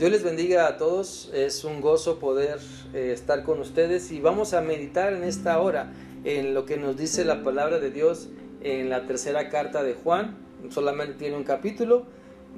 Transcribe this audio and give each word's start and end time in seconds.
Dios 0.00 0.12
les 0.12 0.22
bendiga 0.22 0.66
a 0.66 0.78
todos, 0.78 1.30
es 1.34 1.62
un 1.62 1.82
gozo 1.82 2.18
poder 2.18 2.58
eh, 2.94 3.10
estar 3.12 3.42
con 3.42 3.60
ustedes 3.60 4.10
y 4.12 4.18
vamos 4.18 4.54
a 4.54 4.62
meditar 4.62 5.12
en 5.12 5.24
esta 5.24 5.60
hora 5.60 5.92
en 6.24 6.54
lo 6.54 6.64
que 6.64 6.78
nos 6.78 6.96
dice 6.96 7.22
la 7.22 7.42
palabra 7.42 7.80
de 7.80 7.90
Dios 7.90 8.30
en 8.62 8.88
la 8.88 9.06
tercera 9.06 9.50
carta 9.50 9.82
de 9.82 9.92
Juan, 9.92 10.38
solamente 10.70 11.18
tiene 11.18 11.36
un 11.36 11.44
capítulo, 11.44 12.06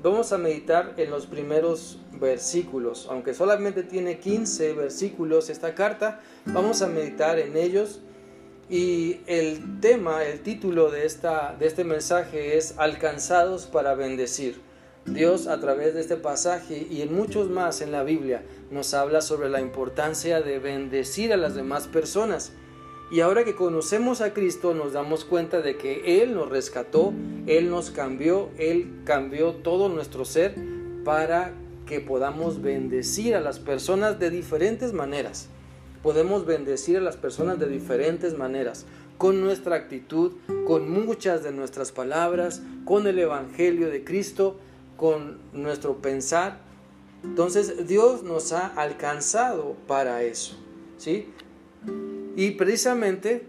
vamos 0.00 0.32
a 0.32 0.38
meditar 0.38 0.94
en 0.98 1.10
los 1.10 1.26
primeros 1.26 1.98
versículos, 2.12 3.08
aunque 3.10 3.34
solamente 3.34 3.82
tiene 3.82 4.20
15 4.20 4.74
versículos 4.74 5.50
esta 5.50 5.74
carta, 5.74 6.20
vamos 6.46 6.80
a 6.80 6.86
meditar 6.86 7.40
en 7.40 7.56
ellos. 7.56 8.02
Y 8.70 9.18
el 9.26 9.80
tema, 9.80 10.22
el 10.22 10.44
título 10.44 10.92
de, 10.92 11.06
esta, 11.06 11.56
de 11.58 11.66
este 11.66 11.82
mensaje 11.82 12.56
es 12.56 12.78
Alcanzados 12.78 13.66
para 13.66 13.96
bendecir. 13.96 14.60
Dios 15.06 15.48
a 15.48 15.58
través 15.60 15.94
de 15.94 16.00
este 16.00 16.16
pasaje 16.16 16.86
y 16.88 17.02
en 17.02 17.14
muchos 17.14 17.50
más 17.50 17.80
en 17.80 17.90
la 17.90 18.04
Biblia 18.04 18.44
nos 18.70 18.94
habla 18.94 19.20
sobre 19.20 19.50
la 19.50 19.60
importancia 19.60 20.40
de 20.40 20.58
bendecir 20.58 21.32
a 21.32 21.36
las 21.36 21.54
demás 21.54 21.88
personas. 21.88 22.52
Y 23.10 23.20
ahora 23.20 23.44
que 23.44 23.56
conocemos 23.56 24.20
a 24.20 24.32
Cristo 24.32 24.74
nos 24.74 24.92
damos 24.92 25.24
cuenta 25.24 25.60
de 25.60 25.76
que 25.76 26.22
Él 26.22 26.34
nos 26.34 26.48
rescató, 26.48 27.12
Él 27.46 27.68
nos 27.68 27.90
cambió, 27.90 28.48
Él 28.58 28.90
cambió 29.04 29.52
todo 29.52 29.88
nuestro 29.88 30.24
ser 30.24 30.54
para 31.04 31.52
que 31.86 32.00
podamos 32.00 32.62
bendecir 32.62 33.34
a 33.34 33.40
las 33.40 33.58
personas 33.58 34.18
de 34.18 34.30
diferentes 34.30 34.92
maneras. 34.92 35.48
Podemos 36.02 36.46
bendecir 36.46 36.96
a 36.96 37.00
las 37.00 37.16
personas 37.16 37.58
de 37.58 37.68
diferentes 37.68 38.38
maneras, 38.38 38.86
con 39.18 39.40
nuestra 39.40 39.76
actitud, 39.76 40.32
con 40.66 40.90
muchas 40.90 41.42
de 41.42 41.52
nuestras 41.52 41.92
palabras, 41.92 42.62
con 42.84 43.06
el 43.06 43.18
Evangelio 43.18 43.90
de 43.90 44.04
Cristo, 44.04 44.58
con 45.02 45.40
nuestro 45.52 45.96
pensar. 45.96 46.60
Entonces 47.24 47.88
Dios 47.88 48.22
nos 48.22 48.52
ha 48.52 48.68
alcanzado 48.68 49.74
para 49.88 50.22
eso, 50.22 50.56
¿sí? 50.96 51.26
Y 52.36 52.52
precisamente 52.52 53.44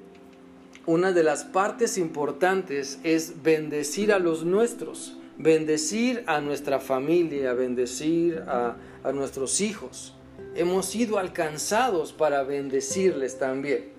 una 0.88 1.12
de 1.12 1.22
las 1.22 1.44
partes 1.44 2.00
importantes 2.00 3.00
es 3.04 3.44
bendecir 3.44 4.12
a 4.12 4.18
los 4.18 4.44
nuestros, 4.46 5.16
bendecir 5.38 6.24
a 6.26 6.42
nuestra 6.42 6.80
familia, 6.80 7.54
bendecir 7.54 8.40
a, 8.48 8.78
a 9.04 9.12
nuestros 9.12 9.62
hijos. 9.62 10.16
Hemos 10.56 10.88
sido 10.88 11.20
alcanzados 11.20 12.14
para 12.14 12.42
bendecirles 12.42 13.38
también. 13.38 13.90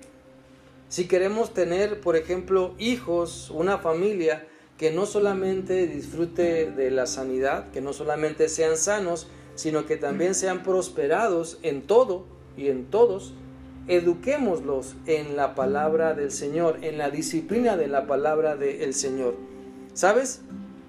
Si 0.89 1.07
queremos 1.07 1.55
tener, 1.55 2.01
por 2.01 2.17
ejemplo, 2.17 2.75
hijos, 2.79 3.49
una 3.51 3.79
familia, 3.79 4.45
que 4.79 4.91
no 4.91 5.07
solamente 5.07 5.87
disfrute 5.87 6.71
de 6.71 6.91
la 6.91 7.07
sanidad, 7.07 7.71
que 7.71 7.81
no 7.81 7.93
solamente 7.93 8.49
sean 8.49 8.77
sanos, 8.77 9.29
sino 9.55 9.87
que 9.87 9.97
también 9.97 10.35
sean 10.35 10.63
prosperados 10.63 11.59
en 11.63 11.83
todo 11.83 12.27
y 12.57 12.69
en 12.69 12.87
todos. 12.87 13.35
Eduquémoslos 13.87 14.97
en 15.07 15.37
la 15.37 15.55
palabra 15.55 16.15
del 16.15 16.33
Señor, 16.33 16.79
en 16.83 16.99
la 16.99 17.11
disciplina 17.11 17.77
de 17.77 17.87
la 17.87 18.07
palabra 18.07 18.57
del 18.57 18.95
Señor. 18.95 19.37
¿Sabes? 19.93 20.41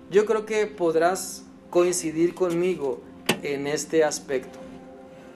Yo 0.09 0.25
creo 0.25 0.45
que 0.45 0.65
podrás 0.65 1.43
coincidir 1.69 2.33
conmigo 2.33 3.01
en 3.43 3.67
este 3.67 4.03
aspecto. 4.03 4.59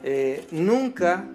Eh, 0.04 0.46
nunca, 0.52 1.28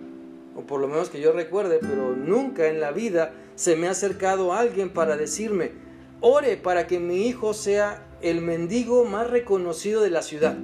o 0.56 0.62
por 0.62 0.80
lo 0.80 0.88
menos 0.88 1.10
que 1.10 1.20
yo 1.20 1.32
recuerde, 1.32 1.78
pero 1.80 2.16
nunca 2.16 2.68
en 2.68 2.80
la 2.80 2.90
vida 2.90 3.32
se 3.54 3.76
me 3.76 3.86
ha 3.86 3.90
acercado 3.90 4.52
alguien 4.52 4.90
para 4.90 5.16
decirme, 5.16 5.83
ore 6.26 6.56
para 6.56 6.86
que 6.86 6.98
mi 6.98 7.26
hijo 7.26 7.52
sea 7.52 8.06
el 8.22 8.40
mendigo 8.40 9.04
más 9.04 9.28
reconocido 9.28 10.00
de 10.00 10.08
la 10.08 10.22
ciudad. 10.22 10.56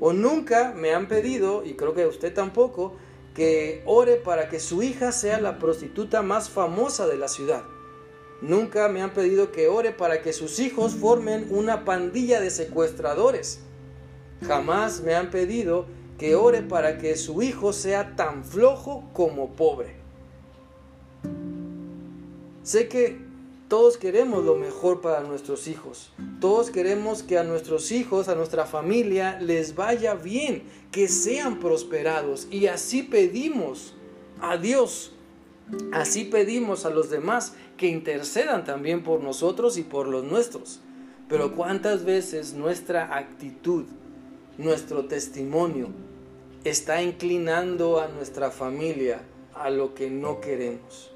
O 0.00 0.12
nunca 0.12 0.74
me 0.76 0.92
han 0.92 1.06
pedido, 1.06 1.64
y 1.64 1.74
creo 1.74 1.94
que 1.94 2.06
usted 2.06 2.34
tampoco, 2.34 2.96
que 3.34 3.84
ore 3.86 4.16
para 4.16 4.48
que 4.48 4.58
su 4.58 4.82
hija 4.82 5.12
sea 5.12 5.40
la 5.40 5.60
prostituta 5.60 6.22
más 6.22 6.50
famosa 6.50 7.06
de 7.06 7.16
la 7.16 7.28
ciudad. 7.28 7.62
Nunca 8.42 8.88
me 8.88 9.00
han 9.00 9.14
pedido 9.14 9.52
que 9.52 9.68
ore 9.68 9.92
para 9.92 10.22
que 10.22 10.32
sus 10.32 10.58
hijos 10.58 10.96
formen 10.96 11.46
una 11.50 11.84
pandilla 11.84 12.40
de 12.40 12.50
secuestradores. 12.50 13.60
Jamás 14.44 15.02
me 15.02 15.14
han 15.14 15.30
pedido 15.30 15.86
que 16.18 16.34
ore 16.34 16.62
para 16.62 16.98
que 16.98 17.16
su 17.16 17.42
hijo 17.42 17.72
sea 17.72 18.16
tan 18.16 18.44
flojo 18.44 19.08
como 19.12 19.54
pobre. 19.54 19.94
Sé 22.64 22.88
que 22.88 23.33
todos 23.68 23.96
queremos 23.96 24.44
lo 24.44 24.56
mejor 24.56 25.00
para 25.00 25.22
nuestros 25.22 25.68
hijos. 25.68 26.12
Todos 26.40 26.70
queremos 26.70 27.22
que 27.22 27.38
a 27.38 27.44
nuestros 27.44 27.92
hijos, 27.92 28.28
a 28.28 28.34
nuestra 28.34 28.66
familia, 28.66 29.38
les 29.40 29.74
vaya 29.74 30.14
bien, 30.14 30.64
que 30.92 31.08
sean 31.08 31.60
prosperados. 31.60 32.46
Y 32.50 32.66
así 32.66 33.02
pedimos 33.02 33.94
a 34.40 34.58
Dios, 34.58 35.12
así 35.92 36.24
pedimos 36.24 36.84
a 36.84 36.90
los 36.90 37.08
demás 37.08 37.54
que 37.78 37.86
intercedan 37.88 38.64
también 38.64 39.02
por 39.02 39.22
nosotros 39.22 39.78
y 39.78 39.82
por 39.82 40.08
los 40.08 40.24
nuestros. 40.24 40.80
Pero 41.28 41.54
cuántas 41.54 42.04
veces 42.04 42.52
nuestra 42.52 43.16
actitud, 43.16 43.84
nuestro 44.58 45.06
testimonio, 45.06 45.88
está 46.64 47.02
inclinando 47.02 47.98
a 47.98 48.08
nuestra 48.08 48.50
familia 48.50 49.22
a 49.54 49.70
lo 49.70 49.94
que 49.94 50.10
no 50.10 50.40
queremos. 50.40 51.13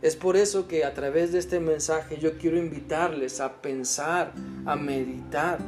Es 0.00 0.14
por 0.14 0.36
eso 0.36 0.68
que 0.68 0.84
a 0.84 0.94
través 0.94 1.32
de 1.32 1.40
este 1.40 1.58
mensaje 1.58 2.18
yo 2.18 2.38
quiero 2.38 2.56
invitarles 2.56 3.40
a 3.40 3.60
pensar, 3.60 4.32
a 4.64 4.76
meditar, 4.76 5.58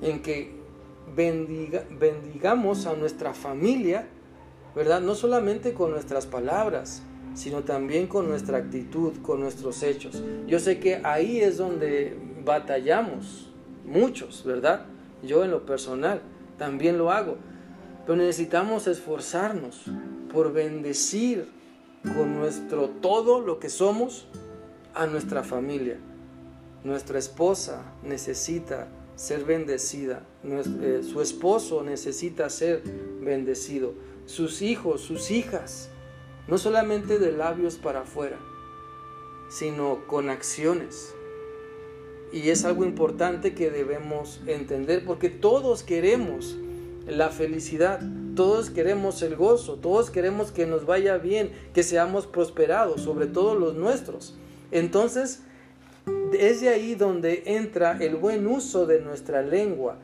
en 0.00 0.22
que 0.22 0.52
bendigamos 1.14 2.86
a 2.86 2.94
nuestra 2.94 3.34
familia, 3.34 4.06
¿verdad? 4.74 5.00
No 5.00 5.14
solamente 5.14 5.74
con 5.74 5.90
nuestras 5.90 6.26
palabras, 6.26 7.02
sino 7.34 7.62
también 7.62 8.06
con 8.06 8.28
nuestra 8.28 8.58
actitud, 8.58 9.12
con 9.22 9.40
nuestros 9.40 9.82
hechos. 9.82 10.22
Yo 10.46 10.58
sé 10.58 10.78
que 10.78 11.00
ahí 11.04 11.40
es 11.40 11.58
donde 11.58 12.16
batallamos, 12.44 13.50
muchos, 13.84 14.44
¿verdad? 14.44 14.86
Yo 15.22 15.44
en 15.44 15.50
lo 15.50 15.66
personal 15.66 16.22
también 16.58 16.96
lo 16.96 17.10
hago, 17.10 17.36
pero 18.06 18.16
necesitamos 18.16 18.86
esforzarnos 18.86 19.84
por 20.32 20.52
bendecir 20.52 21.46
con 22.12 22.34
nuestro 22.34 22.88
todo 22.88 23.40
lo 23.40 23.58
que 23.58 23.68
somos 23.68 24.26
a 24.94 25.06
nuestra 25.06 25.42
familia. 25.42 25.98
Nuestra 26.84 27.18
esposa 27.18 27.82
necesita 28.02 28.88
ser 29.16 29.44
bendecida, 29.44 30.22
eh, 30.44 31.00
su 31.02 31.20
esposo 31.20 31.82
necesita 31.82 32.50
ser 32.50 32.82
bendecido, 33.20 33.94
sus 34.26 34.60
hijos, 34.60 35.00
sus 35.00 35.30
hijas, 35.30 35.88
no 36.46 36.58
solamente 36.58 37.18
de 37.18 37.32
labios 37.32 37.76
para 37.76 38.00
afuera, 38.00 38.38
sino 39.48 40.06
con 40.06 40.28
acciones. 40.28 41.14
Y 42.32 42.50
es 42.50 42.64
algo 42.64 42.84
importante 42.84 43.54
que 43.54 43.70
debemos 43.70 44.40
entender 44.46 45.04
porque 45.04 45.30
todos 45.30 45.84
queremos 45.84 46.56
la 47.06 47.28
felicidad, 47.30 48.00
todos 48.34 48.70
queremos 48.70 49.22
el 49.22 49.36
gozo, 49.36 49.76
todos 49.76 50.10
queremos 50.10 50.52
que 50.52 50.66
nos 50.66 50.86
vaya 50.86 51.18
bien, 51.18 51.50
que 51.72 51.82
seamos 51.82 52.26
prosperados, 52.26 53.02
sobre 53.02 53.26
todo 53.26 53.54
los 53.54 53.74
nuestros. 53.74 54.34
Entonces, 54.70 55.42
es 56.38 56.60
de 56.60 56.68
ahí 56.68 56.94
donde 56.94 57.42
entra 57.46 57.98
el 58.00 58.16
buen 58.16 58.46
uso 58.46 58.86
de 58.86 59.00
nuestra 59.00 59.42
lengua, 59.42 59.98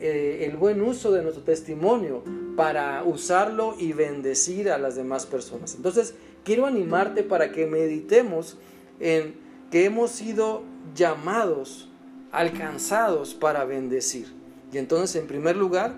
eh, 0.00 0.46
el 0.48 0.56
buen 0.56 0.80
uso 0.80 1.10
de 1.12 1.22
nuestro 1.22 1.42
testimonio 1.42 2.22
para 2.56 3.02
usarlo 3.04 3.74
y 3.78 3.92
bendecir 3.92 4.70
a 4.70 4.78
las 4.78 4.96
demás 4.96 5.26
personas. 5.26 5.74
Entonces, 5.74 6.14
quiero 6.44 6.66
animarte 6.66 7.22
para 7.22 7.52
que 7.52 7.66
meditemos 7.66 8.56
en 9.00 9.34
que 9.70 9.84
hemos 9.84 10.10
sido 10.10 10.62
llamados, 10.94 11.88
alcanzados 12.32 13.34
para 13.34 13.64
bendecir. 13.64 14.32
Y 14.72 14.78
entonces, 14.78 15.16
en 15.16 15.26
primer 15.26 15.56
lugar, 15.56 15.94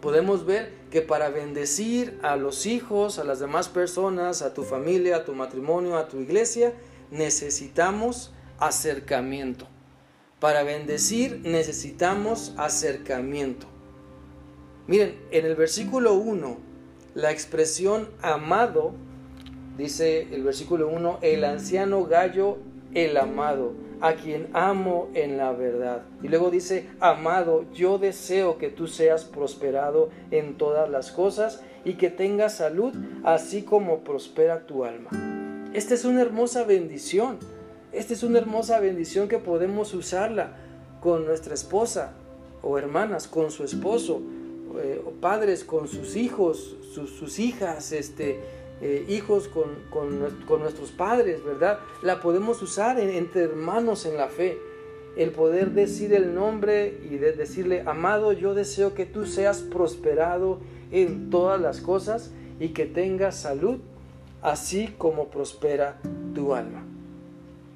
podemos 0.00 0.46
ver 0.46 0.72
que 0.90 1.02
para 1.02 1.28
bendecir 1.30 2.18
a 2.22 2.36
los 2.36 2.66
hijos, 2.66 3.18
a 3.18 3.24
las 3.24 3.40
demás 3.40 3.68
personas, 3.68 4.42
a 4.42 4.54
tu 4.54 4.62
familia, 4.62 5.16
a 5.16 5.24
tu 5.24 5.34
matrimonio, 5.34 5.96
a 5.96 6.08
tu 6.08 6.20
iglesia, 6.20 6.72
necesitamos 7.10 8.32
acercamiento. 8.58 9.66
Para 10.40 10.62
bendecir 10.62 11.40
necesitamos 11.44 12.54
acercamiento. 12.56 13.66
Miren, 14.86 15.18
en 15.30 15.44
el 15.44 15.56
versículo 15.56 16.14
1, 16.14 16.58
la 17.14 17.30
expresión 17.30 18.08
amado, 18.22 18.92
dice 19.76 20.28
el 20.32 20.42
versículo 20.44 20.88
1, 20.88 21.18
el 21.22 21.44
anciano 21.44 22.04
gallo, 22.04 22.58
el 22.94 23.16
amado 23.16 23.87
a 24.00 24.14
quien 24.14 24.48
amo 24.52 25.08
en 25.14 25.36
la 25.36 25.52
verdad. 25.52 26.02
Y 26.22 26.28
luego 26.28 26.50
dice, 26.50 26.88
amado, 27.00 27.64
yo 27.72 27.98
deseo 27.98 28.58
que 28.58 28.68
tú 28.68 28.86
seas 28.86 29.24
prosperado 29.24 30.10
en 30.30 30.56
todas 30.56 30.88
las 30.88 31.10
cosas 31.10 31.62
y 31.84 31.94
que 31.94 32.10
tengas 32.10 32.56
salud, 32.56 32.92
así 33.24 33.62
como 33.62 34.00
prospera 34.00 34.66
tu 34.66 34.84
alma. 34.84 35.10
Esta 35.72 35.94
es 35.94 36.04
una 36.04 36.22
hermosa 36.22 36.64
bendición. 36.64 37.38
Esta 37.92 38.12
es 38.12 38.22
una 38.22 38.38
hermosa 38.38 38.80
bendición 38.80 39.28
que 39.28 39.38
podemos 39.38 39.94
usarla 39.94 40.52
con 41.00 41.24
nuestra 41.26 41.54
esposa 41.54 42.12
o 42.62 42.78
hermanas, 42.78 43.28
con 43.28 43.50
su 43.50 43.64
esposo, 43.64 44.20
eh, 44.76 45.02
padres 45.20 45.64
con 45.64 45.88
sus 45.88 46.16
hijos, 46.16 46.76
sus, 46.92 47.38
hijas, 47.38 47.92
este, 47.92 48.40
eh, 48.80 49.04
hijos 49.08 49.48
con, 49.48 49.66
con, 49.90 50.60
nuestros 50.60 50.92
padres, 50.92 51.44
¿verdad? 51.44 51.80
La 52.02 52.20
podemos 52.20 52.62
usar 52.62 53.00
entre 53.00 53.42
hermanos 53.42 54.06
en 54.06 54.16
la 54.16 54.28
fe. 54.28 54.58
El 55.16 55.32
poder 55.32 55.72
decir 55.72 56.12
el 56.12 56.32
nombre 56.32 57.00
y 57.10 57.16
decirle, 57.16 57.82
amado, 57.86 58.32
yo 58.32 58.54
deseo 58.54 58.94
que 58.94 59.04
tú 59.04 59.26
seas 59.26 59.62
prosperado 59.62 60.60
en 60.92 61.28
todas 61.28 61.60
las 61.60 61.80
cosas 61.80 62.30
y 62.60 62.68
que 62.68 62.86
tengas 62.86 63.36
salud, 63.36 63.78
así 64.42 64.94
como 64.96 65.26
prospera 65.26 65.98
tu 66.34 66.54
alma. 66.54 66.84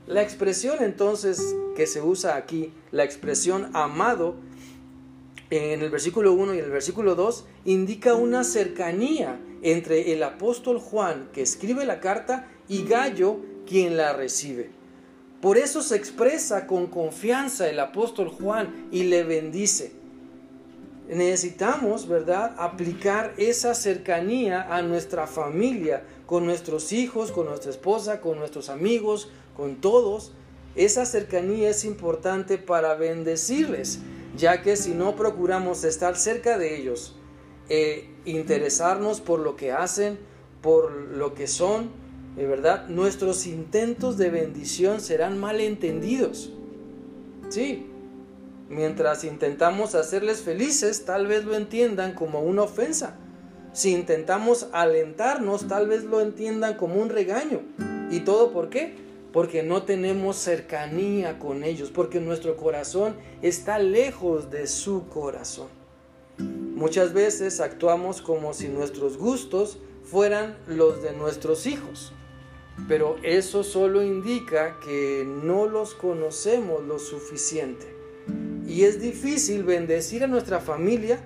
La 0.06 0.22
expresión 0.22 0.76
entonces 0.82 1.56
que 1.74 1.88
se 1.88 2.00
usa 2.00 2.36
aquí, 2.36 2.72
la 2.92 3.02
expresión 3.02 3.70
amado, 3.72 4.34
en 5.50 5.82
el 5.82 5.90
versículo 5.90 6.32
1 6.32 6.54
y 6.54 6.58
en 6.58 6.64
el 6.64 6.70
versículo 6.70 7.14
2, 7.14 7.44
indica 7.64 8.14
una 8.14 8.44
cercanía 8.44 9.38
entre 9.62 10.12
el 10.12 10.22
apóstol 10.22 10.78
Juan 10.78 11.28
que 11.32 11.42
escribe 11.42 11.84
la 11.84 12.00
carta 12.00 12.48
y 12.68 12.84
Gallo 12.84 13.38
quien 13.66 13.96
la 13.96 14.12
recibe. 14.12 14.70
Por 15.40 15.58
eso 15.58 15.82
se 15.82 15.96
expresa 15.96 16.66
con 16.66 16.86
confianza 16.86 17.68
el 17.68 17.80
apóstol 17.80 18.28
Juan 18.28 18.88
y 18.92 19.04
le 19.04 19.24
bendice. 19.24 19.92
Necesitamos, 21.08 22.06
¿verdad?, 22.06 22.54
aplicar 22.58 23.34
esa 23.36 23.74
cercanía 23.74 24.74
a 24.74 24.82
nuestra 24.82 25.26
familia, 25.26 26.04
con 26.26 26.46
nuestros 26.46 26.92
hijos, 26.92 27.32
con 27.32 27.46
nuestra 27.46 27.70
esposa, 27.70 28.20
con 28.20 28.38
nuestros 28.38 28.68
amigos, 28.68 29.30
con 29.56 29.80
todos. 29.80 30.32
Esa 30.76 31.04
cercanía 31.04 31.70
es 31.70 31.84
importante 31.84 32.56
para 32.56 32.94
bendecirles 32.94 33.98
ya 34.36 34.62
que 34.62 34.76
si 34.76 34.94
no 34.94 35.16
procuramos 35.16 35.84
estar 35.84 36.16
cerca 36.16 36.58
de 36.58 36.76
ellos, 36.76 37.14
e 37.72 38.10
interesarnos 38.26 39.22
por 39.22 39.40
lo 39.40 39.56
que 39.56 39.72
hacen, 39.72 40.18
por 40.60 40.92
lo 40.92 41.32
que 41.32 41.46
son, 41.46 41.90
de 42.36 42.46
verdad, 42.46 42.86
nuestros 42.88 43.46
intentos 43.46 44.18
de 44.18 44.28
bendición 44.28 45.00
serán 45.00 45.40
malentendidos. 45.40 46.52
Sí, 47.48 47.86
mientras 48.68 49.24
intentamos 49.24 49.94
hacerles 49.94 50.42
felices, 50.42 51.06
tal 51.06 51.26
vez 51.26 51.46
lo 51.46 51.54
entiendan 51.54 52.12
como 52.12 52.42
una 52.42 52.64
ofensa. 52.64 53.16
Si 53.72 53.94
intentamos 53.94 54.68
alentarnos, 54.72 55.66
tal 55.66 55.88
vez 55.88 56.04
lo 56.04 56.20
entiendan 56.20 56.74
como 56.76 56.96
un 57.00 57.08
regaño. 57.08 57.62
¿Y 58.10 58.20
todo 58.20 58.52
por 58.52 58.68
qué? 58.68 59.00
porque 59.32 59.62
no 59.62 59.84
tenemos 59.84 60.36
cercanía 60.36 61.38
con 61.38 61.64
ellos, 61.64 61.90
porque 61.90 62.20
nuestro 62.20 62.54
corazón 62.54 63.16
está 63.40 63.78
lejos 63.78 64.50
de 64.50 64.66
su 64.66 65.08
corazón. 65.08 65.68
Muchas 66.82 67.12
veces 67.12 67.60
actuamos 67.60 68.20
como 68.20 68.52
si 68.54 68.66
nuestros 68.66 69.16
gustos 69.16 69.78
fueran 70.02 70.58
los 70.66 71.00
de 71.00 71.12
nuestros 71.12 71.68
hijos, 71.68 72.12
pero 72.88 73.18
eso 73.22 73.62
solo 73.62 74.02
indica 74.02 74.80
que 74.84 75.24
no 75.24 75.68
los 75.68 75.94
conocemos 75.94 76.82
lo 76.82 76.98
suficiente. 76.98 77.86
Y 78.66 78.82
es 78.82 79.00
difícil 79.00 79.62
bendecir 79.62 80.24
a 80.24 80.26
nuestra 80.26 80.58
familia, 80.58 81.20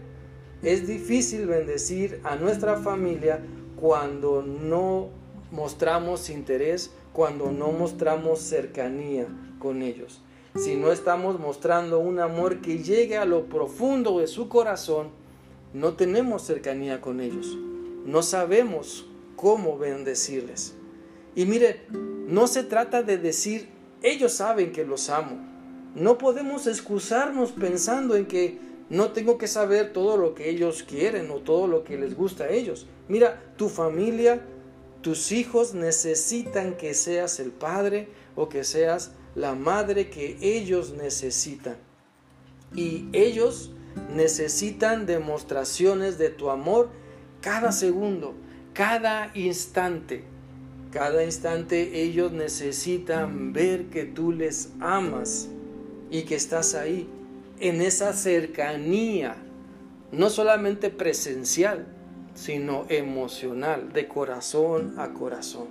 es 0.63 0.87
difícil 0.87 1.47
bendecir 1.47 2.21
a 2.23 2.37
nuestra 2.37 2.77
familia 2.77 3.41
cuando 3.77 4.43
no 4.43 5.09
mostramos 5.53 6.29
interés 6.29 6.91
cuando 7.15 7.51
no 7.51 7.73
mostramos 7.73 8.41
cercanía 8.41 9.27
con 9.59 9.81
ellos. 9.81 10.21
Si 10.55 10.77
no 10.77 10.93
estamos 10.93 11.41
mostrando 11.41 11.99
un 11.99 12.21
amor 12.21 12.61
que 12.61 12.83
llegue 12.83 13.17
a 13.17 13.25
lo 13.25 13.47
profundo 13.47 14.19
de 14.19 14.27
su 14.27 14.51
corazón, 14.51 15.25
no 15.77 15.95
tenemos 15.95 16.43
cercanía 16.43 17.01
con 17.01 17.21
ellos. 17.21 17.57
No 18.05 18.23
sabemos 18.23 19.07
cómo 19.37 19.79
bendecirles. 19.79 20.75
Y 21.35 21.45
mire, 21.45 21.83
no 21.91 22.47
se 22.47 22.63
trata 22.65 23.03
de 23.03 23.19
decir, 23.19 23.69
ellos 24.03 24.33
saben 24.33 24.73
que 24.73 24.85
los 24.85 25.11
amo. 25.11 25.39
No 25.95 26.19
podemos 26.19 26.67
excusarnos 26.67 27.53
pensando 27.53 28.17
en 28.17 28.27
que 28.27 28.59
no 28.89 29.13
tengo 29.13 29.39
que 29.39 29.49
saber 29.49 29.93
todo 29.93 30.17
lo 30.17 30.35
que 30.35 30.51
ellos 30.51 30.83
quieren 30.83 31.31
o 31.31 31.37
todo 31.37 31.67
lo 31.67 31.85
que 31.85 31.97
les 31.99 32.17
gusta 32.17 32.45
a 32.45 32.51
ellos. 32.51 32.87
Mira, 33.09 33.43
tu 33.57 33.69
familia 33.69 34.43
tus 35.07 35.31
hijos 35.31 35.73
necesitan 35.73 36.77
que 36.77 36.93
seas 36.93 37.39
el 37.39 37.53
padre 37.53 38.09
o 38.35 38.49
que 38.49 38.65
seas 38.65 39.13
la 39.37 39.55
madre 39.55 40.11
que 40.11 40.37
ellos 40.41 40.95
necesitan. 40.95 41.77
Y 42.75 43.07
ellos 43.13 43.71
necesitan 44.15 45.07
demostraciones 45.07 46.19
de 46.19 46.31
tu 46.31 46.51
amor 46.51 46.91
cada 47.41 47.73
segundo, 47.73 48.35
cada 48.73 49.31
instante. 49.35 50.25
Cada 50.91 51.25
instante 51.25 52.03
ellos 52.03 52.33
necesitan 52.33 53.53
ver 53.53 53.87
que 53.87 54.05
tú 54.05 54.33
les 54.33 54.71
amas 54.81 55.49
y 56.11 56.23
que 56.23 56.37
estás 56.37 56.75
ahí, 56.75 57.09
en 57.59 57.81
esa 57.81 58.13
cercanía, 58.13 59.37
no 60.13 60.31
solamente 60.31 60.91
presencial, 60.91 61.87
sino 62.35 62.87
emocional, 62.89 63.93
de 63.93 64.09
corazón 64.09 64.95
a 64.99 65.13
corazón. 65.13 65.69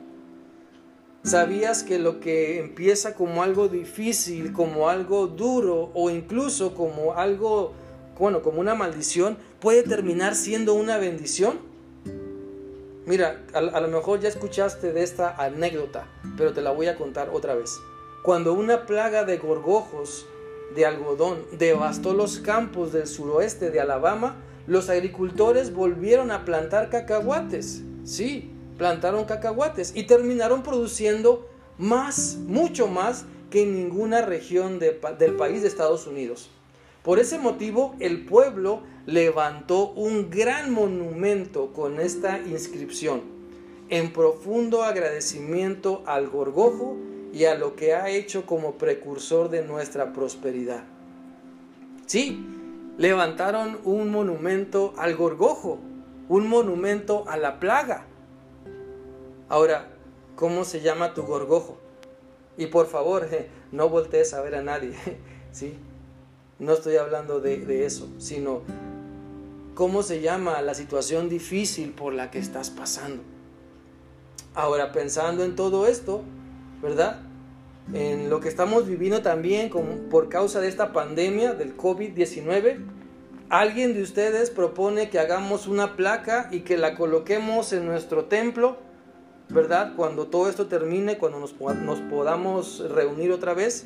¿Sabías 1.24 1.83
que 1.83 1.98
lo 1.98 2.19
que 2.19 2.60
empieza 2.60 3.16
como 3.16 3.42
algo 3.42 3.68
difícil, 3.68 4.54
como 4.54 4.89
algo 4.89 5.25
duro 5.25 5.89
o 5.95 6.12
incluso 6.12 6.75
como 6.75 7.13
algo, 7.13 7.74
bueno, 8.19 8.41
como 8.41 8.62
una 8.62 8.75
maldición, 8.75 9.38
puede 9.59 9.83
terminar 9.83 10.35
siendo 10.35 10.73
una 10.73 10.97
bendición? 10.97 11.59
Mira, 13.06 13.44
a, 13.53 13.57
a, 13.57 13.81
lo 13.81 13.88
mejor 13.88 14.19
ya 14.19 14.29
escuchaste 14.29 14.91
de 14.91 15.03
esta 15.03 15.35
anécdota, 15.35 16.07
pero 16.38 16.53
te 16.53 16.62
la 16.62 16.71
voy 16.71 16.88
a 16.88 16.95
contar 16.95 17.29
otra 17.31 17.53
vez. 17.53 17.77
Cuando 18.23 18.53
una 18.53 18.88
plaga 18.88 19.23
de 19.25 19.38
gorgojos 19.38 20.25
de 20.75 20.85
algodón 20.85 21.45
devastó 21.51 22.13
los 22.13 22.39
campos 22.39 22.91
del 22.91 23.06
suroeste 23.06 23.69
de 23.69 23.79
Alabama, 23.79 24.38
los 24.67 24.89
agricultores 24.89 25.73
volvieron 25.73 26.31
a 26.31 26.44
plantar 26.44 26.89
cacahuates. 26.89 27.83
Sí, 28.03 28.51
plantaron 28.77 29.25
cacahuates 29.25 29.95
y 29.95 30.03
terminaron 30.03 30.63
produciendo 30.63 31.47
más, 31.77 32.38
mucho 32.47 32.88
más 32.88 33.25
que 33.50 33.63
en 33.63 33.75
ninguna 33.75 34.21
región 34.21 34.79
del 34.79 35.35
país 35.35 35.62
de 35.62 35.67
Estados 35.67 36.07
Unidos. 36.07 36.50
Por 37.05 37.19
ese 37.19 37.38
motivo, 37.38 37.95
el 38.00 38.25
pueblo 38.25 38.81
levantó 39.05 39.91
un 39.91 40.31
gran 40.31 40.74
monumento 40.74 41.71
con 41.71 42.00
esta 42.00 42.39
inscripción, 42.39 43.21
en 43.89 44.12
profundo 44.12 44.81
agradecimiento 44.81 46.01
al 46.07 46.27
gorgojo 46.27 46.97
y 47.31 47.45
a 47.45 47.53
lo 47.53 47.75
que 47.75 47.93
ha 47.93 48.09
hecho 48.09 48.47
como 48.47 48.79
precursor 48.79 49.50
de 49.50 49.62
nuestra 49.62 50.13
prosperidad. 50.13 50.83
Sí, 52.07 52.43
levantaron 52.97 53.77
un 53.83 54.09
monumento 54.09 54.95
al 54.97 55.15
gorgojo, 55.15 55.77
un 56.27 56.47
monumento 56.47 57.25
a 57.27 57.38
la 57.38 57.59
plaga. 57.59 58.07
Ahora, 59.47 59.91
¿cómo 60.35 60.63
se 60.63 60.81
llama 60.81 61.13
tu 61.13 61.21
gorgojo? 61.21 61.77
Y 62.57 62.65
por 62.65 62.88
favor, 62.88 63.27
no 63.71 63.89
voltees 63.89 64.33
a 64.33 64.41
ver 64.41 64.55
a 64.55 64.63
nadie, 64.63 64.95
¿sí? 65.51 65.77
No 66.59 66.74
estoy 66.74 66.95
hablando 66.95 67.39
de, 67.39 67.57
de 67.57 67.85
eso, 67.85 68.07
sino 68.17 68.62
cómo 69.74 70.03
se 70.03 70.21
llama 70.21 70.62
la 70.62 70.74
situación 70.74 71.29
difícil 71.29 71.91
por 71.91 72.13
la 72.13 72.31
que 72.31 72.39
estás 72.39 72.69
pasando. 72.69 73.24
Ahora, 74.53 74.91
pensando 74.91 75.43
en 75.43 75.55
todo 75.55 75.88
esto, 75.88 76.24
¿verdad? 76.81 77.21
en 77.93 78.29
lo 78.29 78.39
que 78.39 78.50
estamos 78.50 78.88
viviendo 78.88 79.21
también 79.21 79.69
por 80.09 80.29
causa 80.29 80.59
de 80.59 80.67
esta 80.67 80.91
pandemia 80.91 81.53
del 81.53 81.77
COVID-19. 81.77 82.77
Alguien 83.50 83.93
de 83.93 84.01
ustedes 84.01 84.50
propone 84.50 85.09
que 85.09 85.19
hagamos 85.19 85.67
una 85.67 85.95
placa 85.95 86.50
y 86.51 86.62
que 86.62 86.77
la 86.77 86.95
coloquemos 86.95 87.74
en 87.74 87.85
nuestro 87.85 88.25
templo, 88.25 88.77
¿verdad? 89.50 89.93
Cuando 89.95 90.27
todo 90.27 90.50
esto 90.50 90.65
termine, 90.65 91.19
cuando 91.19 91.39
nos, 91.39 91.59
nos 91.59 92.00
podamos 92.00 92.83
reunir 92.89 93.31
otra 93.31 93.53
vez. 93.53 93.85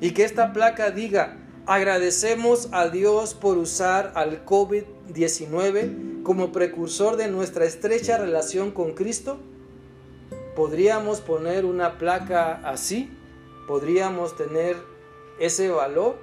Y 0.00 0.10
que 0.12 0.24
esta 0.24 0.52
placa 0.52 0.90
diga, 0.90 1.36
agradecemos 1.68 2.68
a 2.72 2.88
Dios 2.88 3.34
por 3.34 3.58
usar 3.58 4.12
al 4.16 4.44
COVID-19 4.44 6.22
como 6.24 6.50
precursor 6.50 7.16
de 7.16 7.28
nuestra 7.28 7.64
estrecha 7.64 8.18
relación 8.18 8.72
con 8.72 8.94
Cristo. 8.94 9.38
¿Podríamos 10.56 11.20
poner 11.20 11.64
una 11.64 11.98
placa 11.98 12.60
así? 12.64 13.10
podríamos 13.68 14.34
tener 14.34 14.76
ese 15.38 15.68
valor 15.68 16.16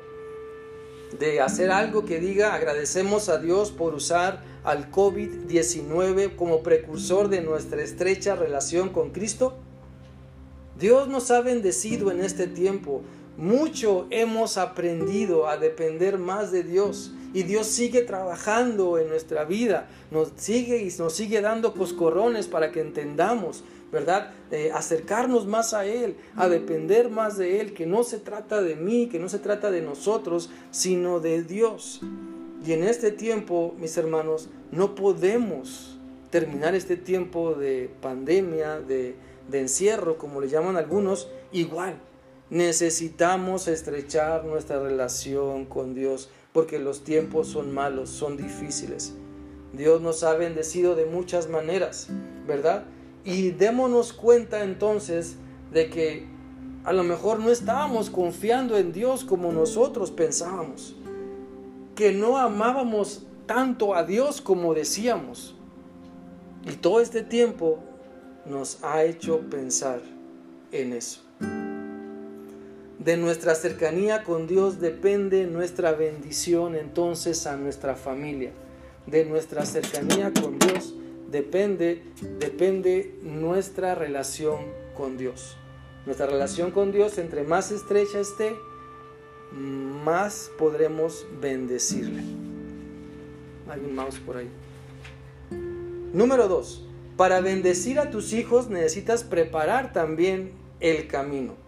de 1.19 1.39
hacer 1.39 1.69
algo 1.71 2.03
que 2.03 2.19
diga 2.19 2.55
agradecemos 2.55 3.29
a 3.29 3.37
Dios 3.37 3.71
por 3.71 3.93
usar 3.93 4.43
al 4.63 4.91
COVID-19 4.91 6.35
como 6.35 6.63
precursor 6.63 7.29
de 7.29 7.41
nuestra 7.41 7.83
estrecha 7.83 8.35
relación 8.35 8.89
con 8.89 9.11
Cristo? 9.11 9.53
Dios 10.77 11.07
nos 11.07 11.29
ha 11.31 11.39
bendecido 11.39 12.11
en 12.11 12.21
este 12.21 12.47
tiempo. 12.47 13.03
Mucho 13.37 14.07
hemos 14.11 14.57
aprendido 14.57 15.47
a 15.47 15.57
depender 15.57 16.17
más 16.17 16.51
de 16.51 16.63
Dios 16.63 17.11
y 17.33 17.43
Dios 17.43 17.67
sigue 17.67 18.01
trabajando 18.01 18.97
en 18.97 19.09
nuestra 19.09 19.43
vida, 19.43 19.89
nos 20.09 20.31
sigue 20.37 20.77
y 20.83 20.93
nos 20.97 21.13
sigue 21.13 21.41
dando 21.41 21.73
coscorrones 21.73 22.47
para 22.47 22.71
que 22.71 22.79
entendamos, 22.79 23.65
¿verdad? 23.91 24.31
acercarnos 24.73 25.45
más 25.45 25.73
a 25.73 25.85
Él, 25.85 26.15
a 26.37 26.47
depender 26.47 27.09
más 27.09 27.37
de 27.37 27.59
Él, 27.59 27.73
que 27.73 27.85
no 27.85 28.05
se 28.05 28.19
trata 28.19 28.61
de 28.61 28.77
mí, 28.77 29.07
que 29.07 29.19
no 29.19 29.27
se 29.27 29.39
trata 29.39 29.69
de 29.69 29.81
nosotros, 29.81 30.49
sino 30.71 31.19
de 31.19 31.43
Dios. 31.43 31.99
Y 32.65 32.71
en 32.71 32.85
este 32.85 33.11
tiempo, 33.11 33.75
mis 33.77 33.97
hermanos, 33.97 34.47
no 34.71 34.95
podemos 34.95 35.99
terminar 36.29 36.73
este 36.73 36.95
tiempo 36.95 37.53
de 37.53 37.89
pandemia, 38.01 38.79
de, 38.79 39.15
de 39.49 39.59
encierro, 39.59 40.17
como 40.17 40.39
le 40.39 40.47
llaman 40.47 40.77
algunos, 40.77 41.27
igual. 41.51 41.99
Necesitamos 42.49 43.67
estrechar 43.67 44.45
nuestra 44.45 44.79
relación 44.79 45.65
con 45.65 45.95
Dios 45.95 46.29
porque 46.53 46.77
los 46.77 47.03
tiempos 47.03 47.47
son 47.47 47.73
malos, 47.73 48.09
son 48.09 48.37
difíciles. 48.37 49.15
Dios 49.73 49.99
nos 50.01 50.23
ha 50.23 50.35
bendecido 50.35 50.95
de 50.95 51.05
muchas 51.05 51.49
maneras, 51.49 52.07
¿verdad? 52.47 52.85
Y 53.23 53.49
démonos 53.49 54.13
cuenta 54.13 54.63
entonces 54.63 55.37
de 55.71 55.89
que 55.89 56.27
a 56.83 56.93
lo 56.93 57.03
mejor 57.03 57.39
no 57.39 57.49
estábamos 57.49 58.11
confiando 58.11 58.77
en 58.77 58.93
Dios 58.93 59.25
como 59.25 59.51
nosotros 59.51 60.11
pensábamos, 60.11 60.95
que 61.95 62.11
no 62.11 62.37
amábamos 62.37 63.25
tanto 63.47 63.95
a 63.95 64.03
Dios 64.03 64.39
como 64.39 64.75
decíamos. 64.75 65.55
Y 66.63 66.73
todo 66.75 67.01
este 67.01 67.23
tiempo 67.23 67.79
nos 68.45 68.83
ha 68.83 69.03
hecho 69.03 69.41
pensar 69.49 70.01
en 70.71 70.93
eso. 70.93 71.24
De 73.05 73.17
nuestra 73.17 73.53
cercanía 73.53 74.23
con 74.23 74.47
Dios 74.47 74.79
depende 74.79 75.45
nuestra 75.45 75.91
bendición 75.91 76.73
entonces 76.73 77.45
a 77.45 77.55
nuestra 77.55 77.93
familia. 77.93 78.49
De 79.05 79.25
nuestra 79.25 79.63
cercanía 79.63 80.33
con 80.33 80.57
Dios 80.57 80.95
depende, 81.29 82.01
depende 82.39 83.13
nuestra 83.21 83.93
relación 83.93 84.57
con 84.97 85.19
Dios. 85.19 85.55
Nuestra 86.07 86.25
relación 86.25 86.71
con 86.71 86.91
Dios, 86.91 87.19
entre 87.19 87.43
más 87.43 87.71
estrecha 87.71 88.19
esté, 88.19 88.55
más 89.51 90.49
podremos 90.57 91.27
bendecirle. 91.39 92.23
Hay 93.69 93.81
un 93.81 93.93
mouse 93.93 94.17
por 94.17 94.37
ahí. 94.37 94.49
Número 96.11 96.47
2. 96.47 96.87
Para 97.17 97.39
bendecir 97.39 97.99
a 97.99 98.09
tus 98.09 98.33
hijos 98.33 98.71
necesitas 98.71 99.23
preparar 99.23 99.93
también 99.93 100.53
el 100.79 101.05
camino. 101.05 101.64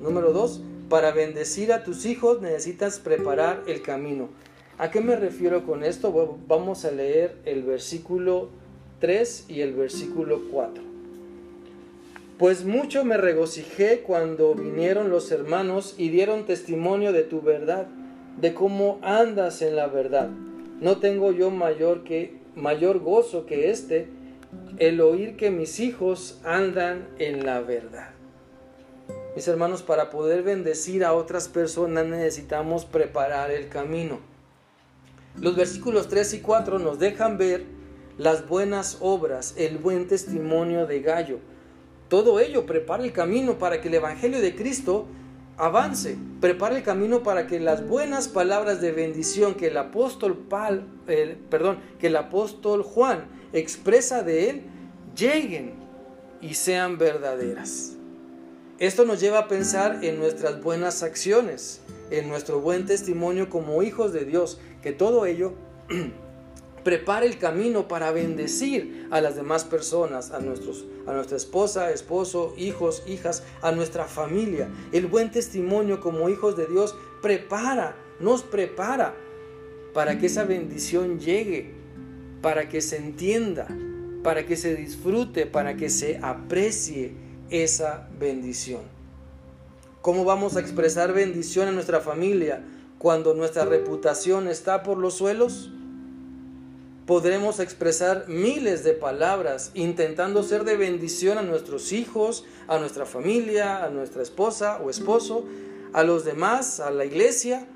Número 0.00 0.32
dos, 0.32 0.60
para 0.88 1.12
bendecir 1.12 1.72
a 1.72 1.84
tus 1.84 2.06
hijos 2.06 2.40
necesitas 2.40 2.98
preparar 2.98 3.62
el 3.66 3.82
camino. 3.82 4.28
¿A 4.78 4.90
qué 4.90 5.00
me 5.00 5.14
refiero 5.14 5.66
con 5.66 5.84
esto? 5.84 6.38
Vamos 6.48 6.84
a 6.84 6.90
leer 6.90 7.36
el 7.44 7.62
versículo 7.62 8.48
3 8.98 9.46
y 9.48 9.60
el 9.60 9.74
versículo 9.74 10.40
4. 10.50 10.82
Pues 12.38 12.64
mucho 12.64 13.04
me 13.04 13.18
regocijé 13.18 14.00
cuando 14.00 14.54
vinieron 14.54 15.10
los 15.10 15.30
hermanos 15.30 15.94
y 15.98 16.08
dieron 16.08 16.46
testimonio 16.46 17.12
de 17.12 17.24
tu 17.24 17.42
verdad, 17.42 17.86
de 18.40 18.54
cómo 18.54 18.98
andas 19.02 19.60
en 19.60 19.76
la 19.76 19.86
verdad. 19.86 20.30
No 20.80 20.96
tengo 20.96 21.32
yo 21.32 21.50
mayor 21.50 22.04
que 22.04 22.40
mayor 22.56 23.00
gozo 23.00 23.44
que 23.44 23.70
este, 23.70 24.08
el 24.78 25.00
oír 25.02 25.36
que 25.36 25.50
mis 25.50 25.78
hijos 25.80 26.40
andan 26.42 27.06
en 27.18 27.44
la 27.44 27.60
verdad. 27.60 28.19
Mis 29.36 29.46
hermanos, 29.46 29.82
para 29.82 30.10
poder 30.10 30.42
bendecir 30.42 31.04
a 31.04 31.12
otras 31.12 31.48
personas 31.48 32.04
necesitamos 32.04 32.84
preparar 32.84 33.52
el 33.52 33.68
camino. 33.68 34.18
Los 35.40 35.54
versículos 35.54 36.08
3 36.08 36.34
y 36.34 36.40
4 36.40 36.80
nos 36.80 36.98
dejan 36.98 37.38
ver 37.38 37.64
las 38.18 38.48
buenas 38.48 38.98
obras, 39.00 39.54
el 39.56 39.78
buen 39.78 40.08
testimonio 40.08 40.86
de 40.86 41.00
Gallo. 41.00 41.38
Todo 42.08 42.40
ello 42.40 42.66
prepara 42.66 43.04
el 43.04 43.12
camino 43.12 43.56
para 43.56 43.80
que 43.80 43.86
el 43.86 43.94
Evangelio 43.94 44.40
de 44.40 44.56
Cristo 44.56 45.06
avance, 45.56 46.18
prepara 46.40 46.76
el 46.76 46.82
camino 46.82 47.22
para 47.22 47.46
que 47.46 47.60
las 47.60 47.86
buenas 47.86 48.26
palabras 48.26 48.80
de 48.80 48.90
bendición 48.90 49.54
que 49.54 49.68
el 49.68 49.76
apóstol 49.76 50.36
Pal, 50.36 50.86
perdón, 51.48 51.78
que 52.00 52.08
el 52.08 52.16
apóstol 52.16 52.82
Juan 52.82 53.26
expresa 53.52 54.24
de 54.24 54.50
él 54.50 54.62
lleguen 55.14 55.74
y 56.40 56.54
sean 56.54 56.98
verdaderas. 56.98 57.99
Esto 58.80 59.04
nos 59.04 59.20
lleva 59.20 59.40
a 59.40 59.46
pensar 59.46 60.02
en 60.02 60.18
nuestras 60.18 60.62
buenas 60.62 61.02
acciones, 61.02 61.82
en 62.10 62.30
nuestro 62.30 62.60
buen 62.60 62.86
testimonio 62.86 63.50
como 63.50 63.82
hijos 63.82 64.14
de 64.14 64.24
Dios, 64.24 64.58
que 64.80 64.92
todo 64.92 65.26
ello 65.26 65.52
prepare 66.82 67.26
el 67.26 67.36
camino 67.36 67.88
para 67.88 68.10
bendecir 68.10 69.06
a 69.10 69.20
las 69.20 69.36
demás 69.36 69.64
personas, 69.64 70.30
a, 70.30 70.40
nuestros, 70.40 70.86
a 71.06 71.12
nuestra 71.12 71.36
esposa, 71.36 71.90
esposo, 71.90 72.54
hijos, 72.56 73.02
hijas, 73.06 73.42
a 73.60 73.70
nuestra 73.70 74.06
familia. 74.06 74.70
El 74.92 75.08
buen 75.08 75.30
testimonio 75.30 76.00
como 76.00 76.30
hijos 76.30 76.56
de 76.56 76.66
Dios 76.66 76.96
prepara, 77.20 77.96
nos 78.18 78.42
prepara 78.42 79.14
para 79.92 80.18
que 80.18 80.24
esa 80.24 80.44
bendición 80.44 81.20
llegue, 81.20 81.74
para 82.40 82.70
que 82.70 82.80
se 82.80 82.96
entienda, 82.96 83.68
para 84.22 84.46
que 84.46 84.56
se 84.56 84.74
disfrute, 84.74 85.44
para 85.44 85.76
que 85.76 85.90
se 85.90 86.18
aprecie 86.22 87.28
esa 87.50 88.08
bendición. 88.18 88.82
¿Cómo 90.02 90.24
vamos 90.24 90.56
a 90.56 90.60
expresar 90.60 91.12
bendición 91.12 91.68
en 91.68 91.74
nuestra 91.74 92.00
familia 92.00 92.62
cuando 92.98 93.34
nuestra 93.34 93.64
reputación 93.64 94.48
está 94.48 94.82
por 94.82 94.96
los 94.96 95.14
suelos? 95.14 95.70
Podremos 97.06 97.60
expresar 97.60 98.24
miles 98.28 98.84
de 98.84 98.92
palabras 98.92 99.72
intentando 99.74 100.42
ser 100.42 100.64
de 100.64 100.76
bendición 100.76 101.38
a 101.38 101.42
nuestros 101.42 101.92
hijos, 101.92 102.44
a 102.68 102.78
nuestra 102.78 103.04
familia, 103.04 103.84
a 103.84 103.90
nuestra 103.90 104.22
esposa 104.22 104.80
o 104.82 104.88
esposo, 104.88 105.44
a 105.92 106.02
los 106.02 106.24
demás, 106.24 106.80
a 106.80 106.90
la 106.90 107.04
iglesia. 107.04 107.66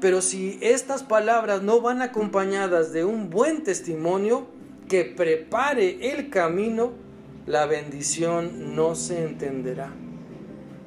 Pero 0.00 0.22
si 0.22 0.58
estas 0.60 1.02
palabras 1.02 1.62
no 1.62 1.80
van 1.80 2.02
acompañadas 2.02 2.92
de 2.92 3.04
un 3.04 3.30
buen 3.30 3.62
testimonio 3.62 4.46
que 4.88 5.04
prepare 5.04 6.10
el 6.10 6.30
camino, 6.30 7.03
la 7.46 7.66
bendición 7.66 8.74
no 8.74 8.94
se 8.94 9.24
entenderá. 9.24 9.90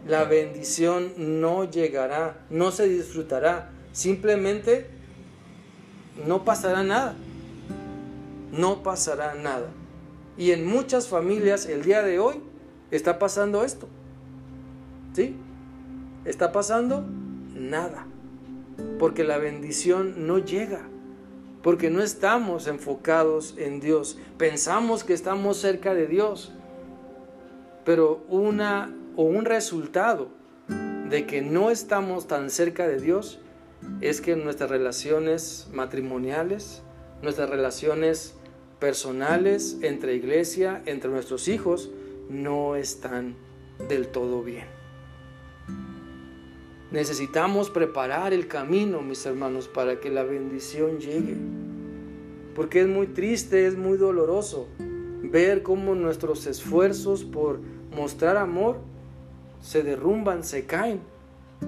La 0.08 0.24
bendición 0.24 1.14
no 1.18 1.70
llegará, 1.70 2.38
no 2.50 2.72
se 2.72 2.88
disfrutará. 2.88 3.70
Simplemente 3.92 4.88
no 6.26 6.46
pasará 6.46 6.84
nada. 6.84 7.16
No 8.52 8.82
pasará 8.82 9.36
nada. 9.36 9.68
Y 10.38 10.52
en 10.52 10.66
muchas 10.66 11.08
familias 11.08 11.66
el 11.66 11.84
día 11.84 12.02
de 12.02 12.20
hoy 12.20 12.42
está 12.90 13.20
pasando 13.20 13.64
esto. 13.64 13.88
¿Sí? 15.14 15.36
Está 16.26 16.52
pasando 16.52 17.06
nada. 17.54 18.08
Porque 18.98 19.24
la 19.24 19.38
bendición 19.38 20.28
no 20.28 20.40
llega 20.40 20.88
porque 21.68 21.90
no 21.90 22.02
estamos 22.02 22.66
enfocados 22.68 23.54
en 23.58 23.82
Dios. 23.82 24.18
Pensamos 24.38 25.04
que 25.04 25.12
estamos 25.12 25.58
cerca 25.58 25.94
de 25.94 26.08
Dios, 26.08 26.54
pero 27.84 28.24
una 28.30 28.96
o 29.18 29.24
un 29.24 29.44
resultado 29.44 30.30
de 31.10 31.26
que 31.26 31.42
no 31.42 31.70
estamos 31.70 32.26
tan 32.26 32.52
cerca 32.52 32.88
de 32.88 33.02
Dios 33.02 33.42
es 34.00 34.22
que 34.22 34.38
nuestras 34.38 34.70
relaciones 34.70 35.68
matrimoniales, 35.74 36.84
nuestras 37.22 37.50
relaciones 37.50 38.36
personales 38.80 39.80
entre 39.82 40.16
iglesia, 40.16 40.82
entre 40.86 41.12
nuestros 41.12 41.50
hijos, 41.50 41.90
no 42.30 42.78
están 42.78 43.36
del 43.90 44.08
todo 44.08 44.42
bien. 44.42 44.77
Necesitamos 46.92 47.70
preparar 47.70 48.34
el 48.34 48.48
camino, 48.48 49.02
mis 49.02 49.26
hermanos, 49.26 49.68
para 49.68 50.00
que 50.00 50.10
la 50.10 50.24
bendición 50.24 51.00
llegue. 51.00 51.36
Porque 52.56 52.82
es 52.82 52.88
muy 52.88 53.08
triste, 53.08 53.68
es 53.68 53.78
muy 53.78 53.98
doloroso 53.98 54.68
ver 55.22 55.64
cómo 55.64 55.96
nuestros 55.96 56.48
esfuerzos 56.48 57.24
por 57.24 57.60
mostrar 57.94 58.38
amor 58.38 58.78
se 59.62 59.84
derrumban, 59.84 60.44
se 60.44 60.66
caen. 60.66 61.02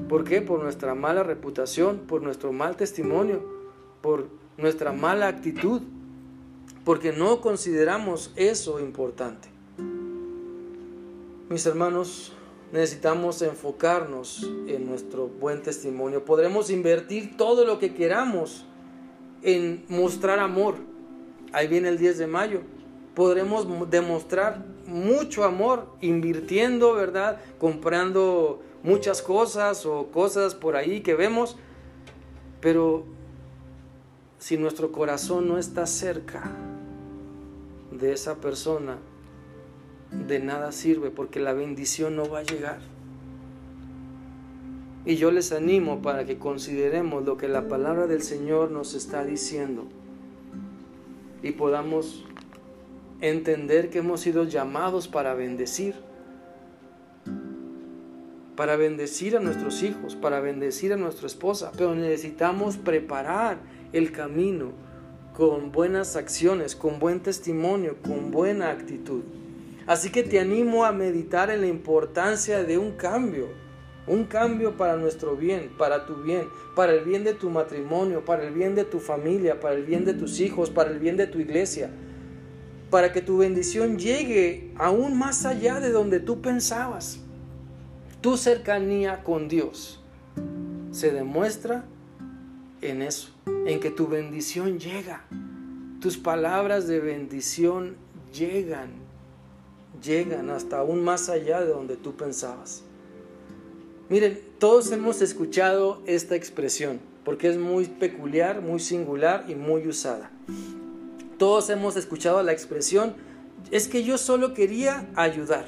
¿Por 0.08 0.24
qué? 0.24 0.42
Por 0.42 0.64
nuestra 0.64 0.96
mala 0.96 1.24
reputación, 1.24 2.00
por 2.08 2.22
nuestro 2.22 2.54
mal 2.54 2.76
testimonio, 2.76 3.44
por 4.02 4.28
nuestra 4.58 4.94
mala 4.94 5.28
actitud, 5.28 5.82
porque 6.86 7.12
no 7.12 7.42
consideramos 7.42 8.32
eso 8.36 8.80
importante. 8.80 9.50
Mis 11.50 11.66
hermanos, 11.66 12.34
necesitamos 12.72 13.42
enfocarnos 13.42 14.50
en 14.68 14.88
nuestro 14.88 15.28
buen 15.28 15.62
testimonio. 15.62 16.26
Podremos 16.26 16.70
invertir 16.70 17.36
todo 17.38 17.66
lo 17.66 17.80
que 17.80 17.94
queramos 17.94 18.66
en 19.42 19.86
mostrar 19.88 20.40
amor. 20.40 20.76
Ahí 21.52 21.68
viene 21.68 21.90
el 21.90 21.98
10 21.98 22.18
de 22.20 22.28
mayo. 22.28 22.62
Podremos 23.16 23.68
demostrar 23.90 24.64
mucho 24.86 25.44
amor 25.44 25.88
invirtiendo, 26.02 26.94
¿verdad? 26.94 27.42
Comprando 27.58 28.62
muchas 28.84 29.22
cosas 29.22 29.86
o 29.86 30.08
cosas 30.12 30.56
por 30.56 30.76
ahí 30.76 31.02
que 31.02 31.16
vemos. 31.16 31.58
Pero 32.62 33.06
si 34.38 34.58
nuestro 34.58 34.92
corazón 34.92 35.48
no 35.48 35.58
está 35.58 35.86
cerca 35.86 36.52
de 37.92 38.14
esa 38.14 38.36
persona, 38.36 39.00
de 40.12 40.40
nada 40.40 40.72
sirve 40.72 41.12
porque 41.12 41.40
la 41.40 41.54
bendición 41.54 42.16
no 42.16 42.30
va 42.30 42.40
a 42.40 42.44
llegar. 42.44 42.80
Y 45.06 45.16
yo 45.16 45.32
les 45.32 45.52
animo 45.52 46.02
para 46.02 46.26
que 46.26 46.38
consideremos 46.38 47.26
lo 47.26 47.38
que 47.38 47.48
la 47.48 47.68
palabra 47.68 48.06
del 48.08 48.22
Señor 48.22 48.72
nos 48.72 48.94
está 48.94 49.24
diciendo 49.24 49.88
y 51.42 51.52
podamos 51.52 52.26
entender 53.22 53.90
que 53.90 54.00
hemos 54.00 54.22
sido 54.22 54.44
llamados 54.44 55.08
para 55.08 55.34
bendecir, 55.34 55.96
para 58.56 58.76
bendecir 58.76 59.38
a 59.38 59.40
nuestros 59.40 59.84
hijos, 59.84 60.16
para 60.16 60.42
bendecir 60.42 60.94
a 60.94 60.98
nuestra 60.98 61.28
esposa, 61.28 61.72
pero 61.78 61.96
necesitamos 61.96 62.78
preparar 62.78 63.58
el 63.94 64.12
camino 64.12 64.72
con 65.34 65.72
buenas 65.72 66.18
acciones, 66.18 66.76
con 66.76 67.00
buen 67.00 67.22
testimonio, 67.22 67.96
con 68.02 68.32
buena 68.32 68.72
actitud. 68.72 69.24
Así 69.90 70.12
que 70.12 70.22
te 70.22 70.40
animo 70.40 70.86
a 70.86 70.92
meditar 70.92 71.50
en 71.50 71.62
la 71.62 71.68
importancia 71.68 72.64
de 72.64 72.78
un 72.78 72.92
cambio, 72.92 73.48
un 74.06 74.26
cambio 74.26 74.78
para 74.78 74.98
nuestro 74.98 75.36
bien, 75.36 75.72
para 75.80 76.06
tu 76.06 76.22
bien, 76.22 76.48
para 76.76 76.94
el 76.94 77.04
bien 77.04 77.24
de 77.24 77.34
tu 77.34 77.50
matrimonio, 77.50 78.24
para 78.24 78.44
el 78.44 78.54
bien 78.54 78.76
de 78.76 78.84
tu 78.84 79.00
familia, 79.00 79.60
para 79.60 79.74
el 79.74 79.86
bien 79.86 80.06
de 80.06 80.14
tus 80.14 80.42
hijos, 80.42 80.70
para 80.70 80.92
el 80.92 81.00
bien 81.00 81.18
de 81.18 81.26
tu 81.26 81.40
iglesia, 81.40 81.90
para 82.92 83.12
que 83.12 83.24
tu 83.24 83.40
bendición 83.40 83.98
llegue 83.98 84.72
aún 84.78 85.18
más 85.18 85.44
allá 85.48 85.80
de 85.80 85.90
donde 85.90 86.20
tú 86.20 86.40
pensabas. 86.40 87.22
Tu 88.22 88.38
cercanía 88.38 89.24
con 89.24 89.48
Dios 89.48 90.04
se 90.92 91.10
demuestra 91.10 91.84
en 92.84 93.02
eso, 93.02 93.32
en 93.66 93.80
que 93.80 93.90
tu 93.90 94.08
bendición 94.08 94.78
llega. 94.78 95.26
Tus 96.00 96.20
palabras 96.20 96.88
de 96.88 97.00
bendición 97.00 97.96
llegan, 98.32 99.09
llegan 100.04 100.50
hasta 100.50 100.80
aún 100.80 101.04
más 101.04 101.30
allá 101.30 101.62
de 101.62 101.68
donde 101.68 101.96
tú 101.98 102.16
pensabas. 102.16 102.84
Miren, 104.10 104.42
todos 104.58 104.92
hemos 104.92 105.22
escuchado 105.22 106.02
esta 106.06 106.36
expresión 106.36 107.00
porque 107.24 107.48
es 107.48 107.58
muy 107.58 107.86
peculiar, 107.86 108.62
muy 108.62 108.80
singular 108.80 109.46
y 109.48 109.56
muy 109.56 109.88
usada. 109.88 110.32
Todos 111.38 111.70
hemos 111.70 111.96
escuchado 111.96 112.42
la 112.42 112.54
expresión, 112.54 113.14
es 113.72 113.88
que 113.88 114.04
yo 114.04 114.18
solo 114.18 114.54
quería 114.54 115.08
ayudar. 115.16 115.66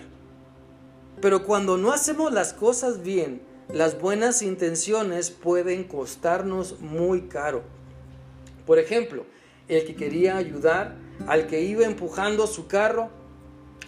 Pero 1.21 1.43
cuando 1.45 1.77
no 1.77 1.91
hacemos 1.91 2.33
las 2.33 2.53
cosas 2.53 3.03
bien, 3.03 3.41
las 3.71 4.01
buenas 4.01 4.41
intenciones 4.41 5.29
pueden 5.29 5.83
costarnos 5.83 6.79
muy 6.79 7.27
caro. 7.27 7.61
Por 8.65 8.79
ejemplo, 8.79 9.25
el 9.67 9.85
que 9.85 9.95
quería 9.95 10.37
ayudar 10.37 10.95
al 11.27 11.47
que 11.47 11.61
iba 11.61 11.85
empujando 11.85 12.47
su 12.47 12.67
carro 12.67 13.09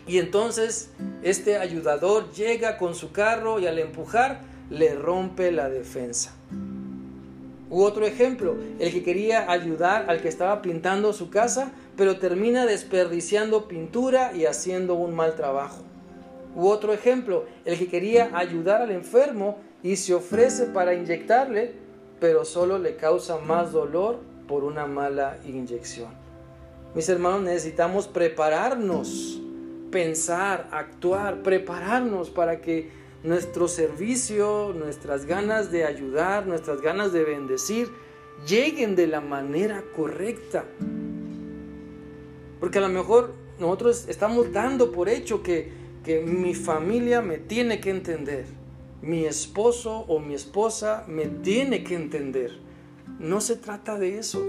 y 0.07 0.19
entonces 0.19 0.89
este 1.21 1.57
ayudador 1.57 2.31
llega 2.33 2.77
con 2.77 2.95
su 2.95 3.11
carro 3.11 3.59
y 3.59 3.67
al 3.67 3.79
empujar 3.79 4.41
le 4.69 4.95
rompe 4.95 5.51
la 5.51 5.69
defensa. 5.69 6.33
U 7.69 7.81
otro 7.81 8.05
ejemplo, 8.05 8.55
el 8.79 8.91
que 8.91 9.01
quería 9.01 9.51
ayudar 9.51 10.05
al 10.07 10.21
que 10.21 10.27
estaba 10.27 10.61
pintando 10.61 11.11
su 11.11 11.29
casa, 11.31 11.71
pero 11.97 12.17
termina 12.17 12.65
desperdiciando 12.65 13.67
pintura 13.67 14.31
y 14.33 14.45
haciendo 14.45 14.93
un 14.93 15.15
mal 15.15 15.35
trabajo. 15.35 15.81
U 16.55 16.67
otro 16.67 16.93
ejemplo, 16.93 17.45
el 17.65 17.79
que 17.79 17.87
quería 17.87 18.29
ayudar 18.33 18.83
al 18.83 18.91
enfermo 18.91 19.57
y 19.81 19.95
se 19.95 20.13
ofrece 20.13 20.65
para 20.65 20.93
inyectarle, 20.93 21.73
pero 22.19 22.45
solo 22.45 22.77
le 22.77 22.95
causa 22.95 23.37
más 23.37 23.71
dolor 23.71 24.19
por 24.47 24.63
una 24.63 24.85
mala 24.85 25.37
inyección. 25.45 26.09
Mis 26.93 27.09
hermanos, 27.09 27.41
necesitamos 27.41 28.07
prepararnos, 28.07 29.41
pensar, 29.93 30.67
actuar, 30.73 31.41
prepararnos 31.41 32.29
para 32.29 32.59
que 32.59 32.89
nuestro 33.23 33.69
servicio, 33.69 34.73
nuestras 34.75 35.25
ganas 35.25 35.71
de 35.71 35.85
ayudar, 35.85 36.45
nuestras 36.45 36.81
ganas 36.81 37.13
de 37.13 37.23
bendecir, 37.23 37.89
lleguen 38.45 38.97
de 38.97 39.07
la 39.07 39.21
manera 39.21 39.85
correcta. 39.95 40.65
Porque 42.59 42.79
a 42.79 42.81
lo 42.81 42.89
mejor 42.89 43.33
nosotros 43.57 44.09
estamos 44.09 44.51
dando 44.51 44.91
por 44.91 45.07
hecho 45.07 45.41
que 45.41 45.83
que 46.03 46.21
mi 46.21 46.53
familia 46.53 47.21
me 47.21 47.37
tiene 47.37 47.79
que 47.79 47.89
entender, 47.89 48.45
mi 49.01 49.25
esposo 49.25 49.99
o 50.07 50.19
mi 50.19 50.33
esposa 50.33 51.05
me 51.07 51.25
tiene 51.25 51.83
que 51.83 51.95
entender. 51.95 52.59
No 53.19 53.39
se 53.41 53.55
trata 53.55 53.97
de 53.97 54.17
eso. 54.17 54.43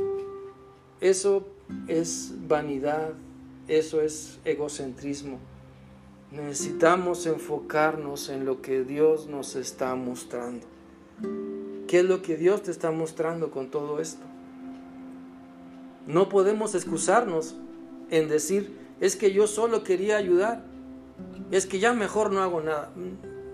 Eso 1.00 1.46
es 1.86 2.32
vanidad, 2.48 3.12
eso 3.68 4.00
es 4.00 4.38
egocentrismo. 4.44 5.38
Necesitamos 6.30 7.26
enfocarnos 7.26 8.28
en 8.28 8.44
lo 8.44 8.60
que 8.60 8.82
Dios 8.84 9.28
nos 9.28 9.56
está 9.56 9.94
mostrando. 9.94 10.66
¿Qué 11.86 12.00
es 12.00 12.04
lo 12.04 12.22
que 12.22 12.36
Dios 12.36 12.62
te 12.62 12.70
está 12.70 12.90
mostrando 12.90 13.50
con 13.50 13.70
todo 13.70 14.00
esto? 14.00 14.24
No 16.06 16.28
podemos 16.28 16.74
excusarnos 16.74 17.54
en 18.10 18.28
decir, 18.28 18.76
es 19.00 19.16
que 19.16 19.32
yo 19.32 19.46
solo 19.46 19.84
quería 19.84 20.16
ayudar 20.16 20.64
es 21.50 21.66
que 21.66 21.78
ya 21.78 21.92
mejor 21.92 22.32
no 22.32 22.42
hago 22.42 22.60
nada. 22.60 22.90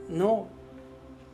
No, 0.09 0.49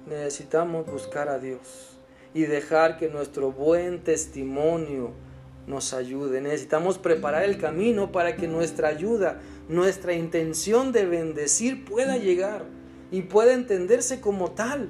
necesitamos 0.06 0.86
buscar 0.86 1.28
a 1.28 1.38
Dios 1.38 1.96
y 2.34 2.42
dejar 2.42 2.98
que 2.98 3.08
nuestro 3.08 3.52
buen 3.52 4.02
testimonio 4.02 5.12
nos 5.66 5.92
ayude. 5.92 6.40
Necesitamos 6.40 6.98
preparar 6.98 7.44
el 7.44 7.58
camino 7.58 8.12
para 8.12 8.36
que 8.36 8.48
nuestra 8.48 8.88
ayuda, 8.88 9.40
nuestra 9.68 10.12
intención 10.14 10.92
de 10.92 11.06
bendecir 11.06 11.84
pueda 11.84 12.16
llegar 12.16 12.64
y 13.10 13.22
pueda 13.22 13.52
entenderse 13.52 14.20
como 14.20 14.52
tal, 14.52 14.88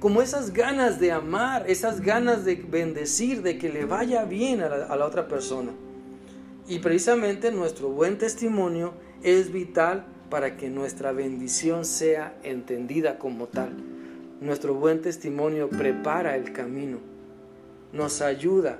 como 0.00 0.22
esas 0.22 0.52
ganas 0.52 0.98
de 0.98 1.12
amar, 1.12 1.64
esas 1.68 2.00
ganas 2.00 2.44
de 2.44 2.56
bendecir, 2.56 3.42
de 3.42 3.58
que 3.58 3.68
le 3.68 3.84
vaya 3.84 4.24
bien 4.24 4.62
a 4.62 4.96
la, 4.96 5.06
otra 5.06 5.28
persona. 5.28 5.72
Y 6.66 6.78
precisamente 6.78 7.50
nuestro 7.52 7.90
buen 7.90 8.16
testimonio 8.16 8.94
es 9.22 9.52
vital 9.52 10.06
para 10.30 10.56
que 10.56 10.70
nuestra 10.70 11.12
bendición 11.12 11.84
sea 11.84 12.38
entendida 12.42 13.18
como 13.18 13.48
tal. 13.48 13.76
Nuestro 14.40 14.74
buen 14.74 15.02
testimonio 15.02 15.68
prepara 15.68 16.36
el 16.36 16.52
camino, 16.52 16.98
nos 17.92 18.22
ayuda 18.22 18.78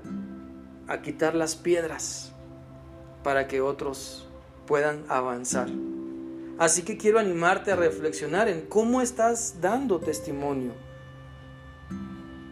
a 0.90 1.02
quitar 1.02 1.36
las 1.36 1.54
piedras 1.54 2.32
para 3.22 3.46
que 3.46 3.60
otros 3.60 4.28
puedan 4.66 5.04
avanzar. 5.08 5.68
Así 6.58 6.82
que 6.82 6.98
quiero 6.98 7.20
animarte 7.20 7.70
a 7.70 7.76
reflexionar 7.76 8.48
en 8.48 8.62
cómo 8.62 9.00
estás 9.00 9.60
dando 9.60 10.00
testimonio. 10.00 10.72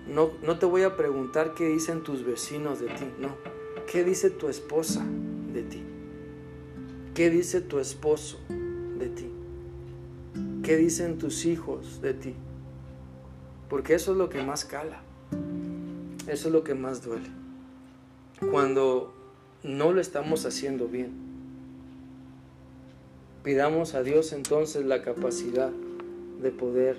No, 0.06 0.30
no 0.44 0.56
te 0.56 0.66
voy 0.66 0.84
a 0.84 0.96
preguntar 0.96 1.54
qué 1.54 1.66
dicen 1.66 2.04
tus 2.04 2.24
vecinos 2.24 2.78
de 2.78 2.86
ti, 2.86 3.12
no. 3.18 3.36
¿Qué 3.90 4.04
dice 4.04 4.30
tu 4.30 4.48
esposa 4.48 5.04
de 5.52 5.62
ti? 5.64 5.82
¿Qué 7.14 7.30
dice 7.30 7.60
tu 7.60 7.80
esposo 7.80 8.38
de 8.48 9.08
ti? 9.08 9.32
¿Qué 10.62 10.76
dicen 10.76 11.18
tus 11.18 11.44
hijos 11.44 12.00
de 12.00 12.14
ti? 12.14 12.34
Porque 13.68 13.94
eso 13.94 14.12
es 14.12 14.16
lo 14.16 14.28
que 14.28 14.42
más 14.44 14.64
cala. 14.64 15.02
Eso 16.28 16.48
es 16.48 16.54
lo 16.54 16.62
que 16.62 16.74
más 16.74 17.02
duele. 17.02 17.37
Cuando 18.50 19.12
no 19.62 19.92
lo 19.92 20.00
estamos 20.00 20.46
haciendo 20.46 20.88
bien. 20.88 21.12
Pidamos 23.42 23.94
a 23.94 24.02
Dios 24.02 24.32
entonces 24.32 24.84
la 24.84 25.02
capacidad 25.02 25.70
de 26.40 26.50
poder 26.50 26.96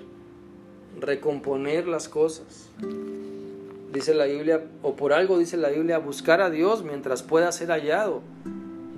recomponer 0.98 1.86
las 1.86 2.08
cosas. 2.08 2.70
Dice 3.92 4.14
la 4.14 4.26
Biblia, 4.26 4.64
o 4.82 4.96
por 4.96 5.12
algo 5.12 5.38
dice 5.38 5.56
la 5.56 5.70
Biblia, 5.70 5.98
buscar 5.98 6.40
a 6.40 6.50
Dios 6.50 6.84
mientras 6.84 7.22
pueda 7.22 7.50
ser 7.52 7.70
hallado 7.70 8.22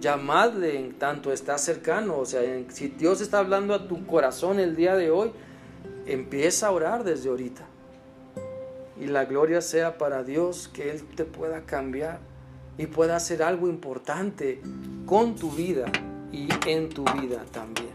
llamadle 0.03 0.79
en 0.79 0.93
tanto 0.93 1.33
está 1.33 1.57
cercano. 1.57 2.19
O 2.19 2.27
sea, 2.27 2.43
si 2.69 2.89
Dios 2.89 3.23
está 3.23 3.39
hablando 3.39 3.73
a 3.73 3.89
tu 3.89 4.07
corazón 4.07 4.61
el 4.61 4.77
día 4.77 4.97
de 4.97 5.11
hoy, 5.11 5.33
empieza 6.05 6.67
a 6.67 6.73
orar 6.73 7.05
desde 7.05 7.31
ahorita. 7.31 7.63
Y 9.01 9.07
la 9.07 9.25
gloria 9.25 9.63
sea 9.63 9.97
para 9.97 10.23
Dios 10.23 10.69
que 10.69 10.91
Él 10.91 11.03
te 11.17 11.25
pueda 11.25 11.63
cambiar 11.63 12.19
y 12.79 12.87
pueda 12.87 13.17
hacer 13.17 13.43
algo 13.43 13.69
importante 13.69 14.61
con 15.07 15.37
tu 15.37 15.51
vida 15.51 15.91
y 16.33 16.49
en 16.67 16.89
tu 16.89 17.05
vida 17.05 17.45
también. 17.51 17.93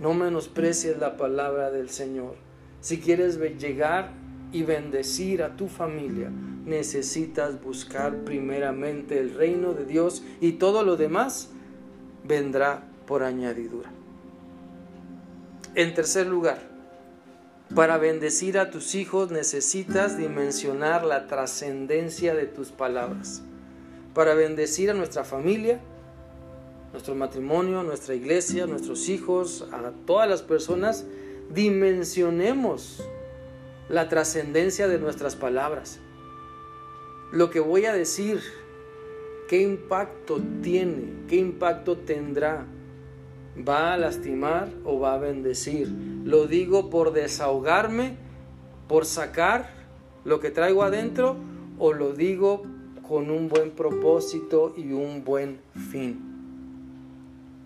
No 0.00 0.14
menosprecies 0.14 0.98
la 0.98 1.16
palabra 1.16 1.70
del 1.70 1.90
Señor. 1.90 2.36
Si 2.80 3.00
quieres 3.00 3.38
llegar 3.58 4.12
y 4.52 4.62
bendecir 4.62 5.42
a 5.42 5.56
tu 5.56 5.68
familia, 5.68 6.30
necesitas 6.64 7.60
buscar 7.62 8.24
primeramente 8.24 9.18
el 9.18 9.34
reino 9.34 9.72
de 9.72 9.84
Dios 9.84 10.22
y 10.40 10.52
todo 10.52 10.82
lo 10.82 10.96
demás 10.96 11.50
vendrá 12.24 12.84
por 13.06 13.22
añadidura. 13.22 13.90
En 15.74 15.92
tercer 15.94 16.26
lugar, 16.26 16.74
para 17.74 17.98
bendecir 17.98 18.58
a 18.58 18.70
tus 18.70 18.94
hijos 18.94 19.32
necesitas 19.32 20.16
dimensionar 20.16 21.04
la 21.04 21.26
trascendencia 21.26 22.34
de 22.34 22.46
tus 22.46 22.70
palabras. 22.70 23.42
Para 24.14 24.34
bendecir 24.34 24.90
a 24.90 24.94
nuestra 24.94 25.24
familia, 25.24 25.80
nuestro 26.92 27.16
matrimonio, 27.16 27.82
nuestra 27.82 28.14
iglesia, 28.14 28.66
nuestros 28.66 29.08
hijos, 29.08 29.66
a 29.72 29.90
todas 30.06 30.28
las 30.28 30.42
personas, 30.42 31.04
dimensionemos 31.52 33.04
la 33.88 34.08
trascendencia 34.08 34.86
de 34.86 34.98
nuestras 35.00 35.34
palabras. 35.34 35.98
Lo 37.32 37.50
que 37.50 37.58
voy 37.58 37.86
a 37.86 37.92
decir, 37.92 38.40
qué 39.48 39.60
impacto 39.60 40.40
tiene, 40.62 41.24
qué 41.28 41.36
impacto 41.36 41.98
tendrá. 41.98 42.66
¿Va 43.56 43.92
a 43.92 43.96
lastimar 43.96 44.68
o 44.84 45.00
va 45.00 45.14
a 45.14 45.18
bendecir? 45.18 45.88
Lo 46.24 46.46
digo 46.46 46.90
por 46.90 47.12
desahogarme, 47.12 48.16
por 48.88 49.04
sacar 49.04 49.70
lo 50.24 50.38
que 50.38 50.50
traigo 50.50 50.82
adentro 50.84 51.36
o 51.78 51.92
lo 51.92 52.12
digo 52.12 52.62
con 53.08 53.30
un 53.30 53.48
buen 53.48 53.70
propósito 53.70 54.74
y 54.76 54.92
un 54.92 55.24
buen 55.24 55.58
fin. 55.90 56.20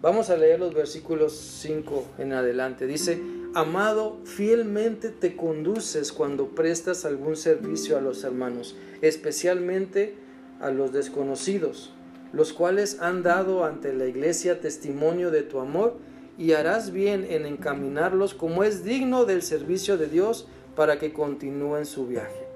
Vamos 0.01 0.31
a 0.31 0.37
leer 0.37 0.61
los 0.61 0.74
versículos 0.74 1.33
5 1.33 2.05
en 2.18 2.33
adelante. 2.33 2.87
Dice, 2.87 3.20
Amado, 3.55 4.18
fielmente 4.24 5.09
te 5.09 5.35
conduces 5.35 6.12
cuando 6.12 6.48
prestas 6.48 7.05
algún 7.05 7.37
servicio 7.37 7.96
a 7.96 8.01
los 8.01 8.22
hermanos, 8.22 8.77
especialmente 9.01 10.14
a 10.61 10.70
los 10.70 10.92
desconocidos, 10.92 11.92
los 12.33 12.53
cuales 12.53 13.01
han 13.01 13.22
dado 13.22 13.64
ante 13.64 13.92
la 13.92 14.07
iglesia 14.07 14.61
testimonio 14.61 15.31
de 15.31 15.42
tu 15.42 15.61
amor, 15.61 15.96
y 16.37 16.53
harás 16.53 16.92
bien 16.92 17.27
en 17.29 17.46
encaminarlos 17.46 18.33
como 18.33 18.62
es 18.62 18.85
digno 18.85 19.24
del 19.24 19.42
servicio 19.42 19.98
de 19.98 20.07
Dios 20.07 20.46
para 20.77 21.01
que 21.01 21.12
continúen 21.12 21.85
su 21.85 22.07
viaje. 22.07 22.48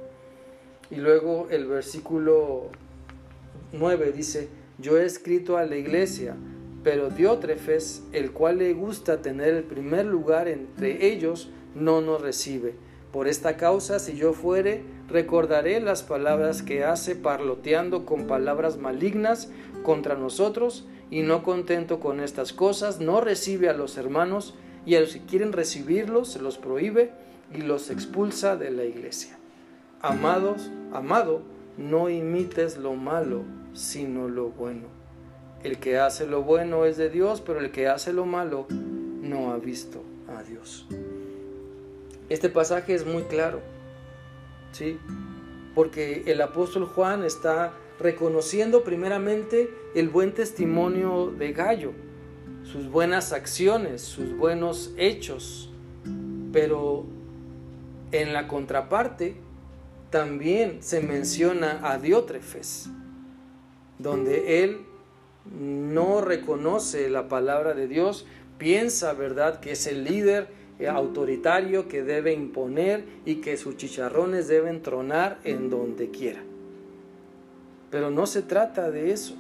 Y 0.92 0.96
luego 0.96 1.46
el 1.50 1.66
versículo 1.66 2.66
9 3.72 4.12
dice, 4.12 4.50
yo 4.76 4.98
he 4.98 5.06
escrito 5.06 5.56
a 5.56 5.64
la 5.64 5.76
iglesia, 5.76 6.36
pero 6.84 7.08
Diótrefes, 7.08 8.02
el 8.12 8.32
cual 8.32 8.58
le 8.58 8.74
gusta 8.74 9.22
tener 9.22 9.54
el 9.54 9.64
primer 9.64 10.04
lugar 10.04 10.48
entre 10.48 11.06
ellos, 11.06 11.48
no 11.74 12.02
nos 12.02 12.20
recibe. 12.20 12.74
Por 13.10 13.26
esta 13.26 13.56
causa, 13.56 13.98
si 14.00 14.16
yo 14.16 14.34
fuere, 14.34 14.82
recordaré 15.08 15.80
las 15.80 16.02
palabras 16.02 16.62
que 16.62 16.84
hace 16.84 17.16
parloteando 17.16 18.04
con 18.04 18.26
palabras 18.26 18.76
malignas 18.76 19.50
contra 19.84 20.14
nosotros, 20.14 20.86
y 21.10 21.22
no 21.22 21.42
contento 21.42 22.00
con 22.00 22.20
estas 22.20 22.52
cosas, 22.52 23.00
no 23.00 23.22
recibe 23.22 23.70
a 23.70 23.74
los 23.74 23.96
hermanos, 23.96 24.54
y 24.84 24.96
a 24.96 25.00
los 25.00 25.14
que 25.14 25.24
quieren 25.24 25.52
recibirlos 25.52 26.32
se 26.32 26.42
los 26.42 26.58
prohíbe 26.58 27.12
y 27.54 27.62
los 27.62 27.88
expulsa 27.88 28.56
de 28.56 28.70
la 28.70 28.84
iglesia. 28.84 29.38
Amados, 30.02 30.70
amado, 30.92 31.42
no 31.78 32.10
imites 32.10 32.76
lo 32.76 32.94
malo, 32.94 33.44
sino 33.72 34.28
lo 34.28 34.50
bueno 34.50 35.02
el 35.64 35.78
que 35.78 35.98
hace 35.98 36.26
lo 36.26 36.42
bueno 36.42 36.84
es 36.84 36.96
de 36.96 37.08
Dios, 37.08 37.40
pero 37.40 37.60
el 37.60 37.70
que 37.70 37.86
hace 37.86 38.12
lo 38.12 38.26
malo 38.26 38.66
no 38.70 39.52
ha 39.52 39.58
visto 39.58 40.02
a 40.28 40.42
Dios. 40.42 40.86
Este 42.28 42.48
pasaje 42.48 42.94
es 42.94 43.06
muy 43.06 43.22
claro, 43.24 43.60
¿sí? 44.72 44.98
Porque 45.74 46.24
el 46.26 46.40
apóstol 46.40 46.86
Juan 46.86 47.24
está 47.24 47.72
reconociendo 48.00 48.82
primeramente 48.82 49.70
el 49.94 50.08
buen 50.08 50.32
testimonio 50.32 51.32
de 51.38 51.52
Gallo, 51.52 51.92
sus 52.64 52.88
buenas 52.88 53.32
acciones, 53.32 54.02
sus 54.02 54.36
buenos 54.36 54.92
hechos, 54.96 55.70
pero 56.52 57.04
en 58.10 58.32
la 58.32 58.48
contraparte 58.48 59.36
también 60.12 60.82
se 60.82 61.00
menciona 61.00 61.80
a 61.82 61.98
Diótrefes, 61.98 62.90
donde 63.98 64.62
él 64.62 64.82
no 65.58 66.20
reconoce 66.20 67.08
la 67.08 67.28
palabra 67.28 67.72
de 67.72 67.88
Dios, 67.88 68.26
piensa, 68.58 69.14
¿verdad?, 69.14 69.58
que 69.58 69.72
es 69.72 69.86
el 69.86 70.04
líder 70.04 70.48
eh, 70.78 70.86
autoritario 70.86 71.88
que 71.88 72.02
debe 72.02 72.34
imponer 72.34 73.04
y 73.24 73.36
que 73.36 73.56
sus 73.56 73.78
chicharrones 73.78 74.48
deben 74.48 74.82
tronar 74.82 75.38
en 75.44 75.70
donde 75.70 76.10
quiera. 76.10 76.42
Pero 77.90 78.10
no 78.10 78.26
se 78.26 78.42
trata 78.42 78.90
de 78.90 79.12
eso. 79.12 79.34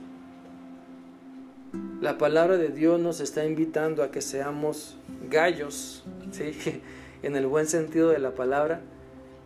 La 2.00 2.16
palabra 2.16 2.56
de 2.56 2.68
Dios 2.68 2.98
nos 2.98 3.20
está 3.20 3.44
invitando 3.44 4.02
a 4.02 4.10
que 4.10 4.22
seamos 4.22 4.96
gallos, 5.30 6.02
¿sí? 6.30 6.80
en 7.22 7.36
el 7.36 7.46
buen 7.46 7.66
sentido 7.66 8.08
de 8.08 8.18
la 8.18 8.34
palabra, 8.34 8.80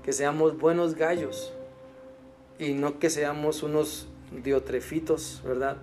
que 0.06 0.14
seamos 0.14 0.56
buenos 0.56 0.94
gallos 0.94 1.52
y 2.58 2.72
no 2.72 2.98
que 2.98 3.10
seamos 3.10 3.62
unos 3.62 4.08
diotrefitos, 4.42 5.42
¿verdad? 5.44 5.76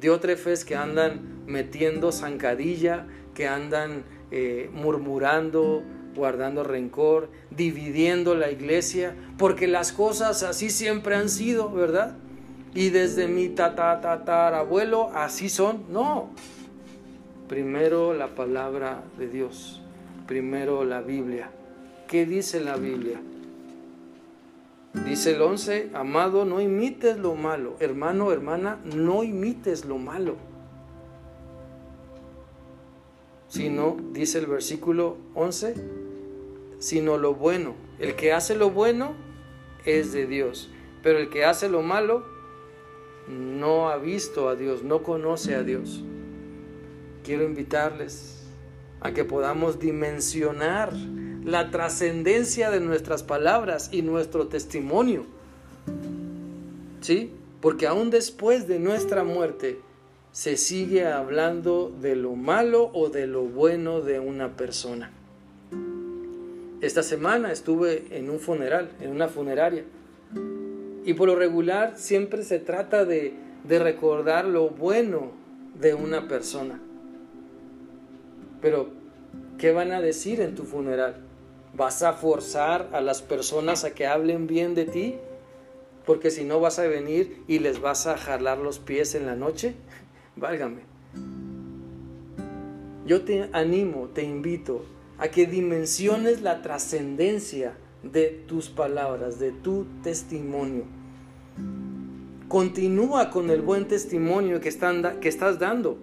diótrefes 0.00 0.64
que 0.64 0.76
andan 0.76 1.44
metiendo 1.46 2.12
zancadilla, 2.12 3.06
que 3.34 3.46
andan 3.46 4.04
eh, 4.30 4.70
murmurando, 4.72 5.82
guardando 6.14 6.64
rencor, 6.64 7.28
dividiendo 7.50 8.34
la 8.34 8.50
iglesia, 8.50 9.14
porque 9.38 9.66
las 9.66 9.92
cosas 9.92 10.42
así 10.42 10.70
siempre 10.70 11.16
han 11.16 11.28
sido, 11.28 11.70
¿verdad? 11.70 12.16
Y 12.74 12.90
desde 12.90 13.28
mi 13.28 13.48
tatarabuelo 13.48 15.10
así 15.14 15.48
son. 15.48 15.84
No. 15.92 16.30
Primero 17.48 18.14
la 18.14 18.28
palabra 18.28 19.02
de 19.18 19.28
Dios, 19.28 19.82
primero 20.26 20.84
la 20.84 21.00
Biblia. 21.00 21.50
¿Qué 22.08 22.26
dice 22.26 22.60
la 22.60 22.76
Biblia? 22.76 23.20
Dice 25.06 25.32
el 25.32 25.42
11, 25.42 25.90
amado, 25.94 26.44
no 26.44 26.60
imites 26.60 27.18
lo 27.18 27.34
malo. 27.34 27.76
Hermano, 27.80 28.30
hermana, 28.30 28.78
no 28.84 29.24
imites 29.24 29.84
lo 29.84 29.98
malo. 29.98 30.36
Sino, 33.48 33.96
dice 34.12 34.38
el 34.38 34.46
versículo 34.46 35.16
11, 35.34 35.74
sino 36.78 37.18
lo 37.18 37.34
bueno. 37.34 37.74
El 37.98 38.14
que 38.14 38.32
hace 38.32 38.54
lo 38.54 38.70
bueno 38.70 39.14
es 39.84 40.12
de 40.12 40.26
Dios, 40.26 40.70
pero 41.02 41.18
el 41.18 41.28
que 41.28 41.44
hace 41.44 41.68
lo 41.68 41.82
malo 41.82 42.24
no 43.28 43.88
ha 43.88 43.96
visto 43.96 44.48
a 44.48 44.54
Dios, 44.54 44.82
no 44.82 45.02
conoce 45.02 45.54
a 45.54 45.62
Dios. 45.62 46.02
Quiero 47.24 47.44
invitarles 47.44 48.44
a 49.00 49.12
que 49.12 49.24
podamos 49.24 49.78
dimensionar 49.78 50.92
la 51.44 51.70
trascendencia 51.70 52.70
de 52.70 52.80
nuestras 52.80 53.22
palabras 53.22 53.90
y 53.92 54.02
nuestro 54.02 54.48
testimonio. 54.48 55.26
¿Sí? 57.00 57.30
Porque 57.60 57.86
aún 57.86 58.10
después 58.10 58.66
de 58.66 58.78
nuestra 58.78 59.24
muerte 59.24 59.78
se 60.32 60.56
sigue 60.56 61.06
hablando 61.06 61.94
de 62.00 62.16
lo 62.16 62.34
malo 62.34 62.90
o 62.92 63.10
de 63.10 63.26
lo 63.26 63.42
bueno 63.42 64.00
de 64.00 64.20
una 64.20 64.56
persona. 64.56 65.12
Esta 66.80 67.02
semana 67.02 67.52
estuve 67.52 68.06
en 68.10 68.30
un 68.30 68.40
funeral, 68.40 68.90
en 69.00 69.10
una 69.10 69.28
funeraria. 69.28 69.84
Y 71.04 71.14
por 71.14 71.28
lo 71.28 71.36
regular 71.36 71.94
siempre 71.96 72.42
se 72.42 72.58
trata 72.58 73.04
de, 73.04 73.34
de 73.64 73.78
recordar 73.78 74.46
lo 74.46 74.70
bueno 74.70 75.32
de 75.78 75.94
una 75.94 76.26
persona. 76.26 76.80
Pero, 78.60 78.88
¿qué 79.58 79.72
van 79.72 79.92
a 79.92 80.00
decir 80.00 80.40
en 80.40 80.54
tu 80.54 80.64
funeral? 80.64 81.23
¿Vas 81.76 82.02
a 82.02 82.12
forzar 82.12 82.90
a 82.92 83.00
las 83.00 83.20
personas 83.20 83.84
a 83.84 83.94
que 83.94 84.06
hablen 84.06 84.46
bien 84.46 84.74
de 84.74 84.84
ti? 84.84 85.16
Porque 86.06 86.30
si 86.30 86.44
no 86.44 86.60
vas 86.60 86.78
a 86.78 86.86
venir 86.86 87.42
y 87.48 87.58
les 87.58 87.80
vas 87.80 88.06
a 88.06 88.16
jalar 88.16 88.58
los 88.58 88.78
pies 88.78 89.14
en 89.14 89.26
la 89.26 89.34
noche. 89.34 89.74
Válgame. 90.36 90.82
Yo 93.06 93.22
te 93.22 93.48
animo, 93.52 94.08
te 94.14 94.22
invito 94.22 94.84
a 95.18 95.28
que 95.28 95.46
dimensiones 95.46 96.42
la 96.42 96.62
trascendencia 96.62 97.76
de 98.02 98.44
tus 98.46 98.68
palabras, 98.68 99.38
de 99.38 99.50
tu 99.50 99.86
testimonio. 100.02 100.84
Continúa 102.48 103.30
con 103.30 103.50
el 103.50 103.62
buen 103.62 103.88
testimonio 103.88 104.60
que, 104.60 104.68
están, 104.68 105.18
que 105.20 105.28
estás 105.28 105.58
dando, 105.58 105.98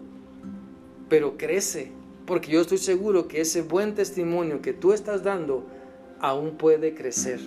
pero 1.07 1.37
crece, 1.37 1.91
porque 2.25 2.51
yo 2.51 2.61
estoy 2.61 2.77
seguro 2.77 3.27
que 3.27 3.41
ese 3.41 3.61
buen 3.61 3.95
testimonio 3.95 4.61
que 4.61 4.73
tú 4.73 4.93
estás 4.93 5.23
dando 5.23 5.65
aún 6.19 6.57
puede 6.57 6.93
crecer. 6.93 7.39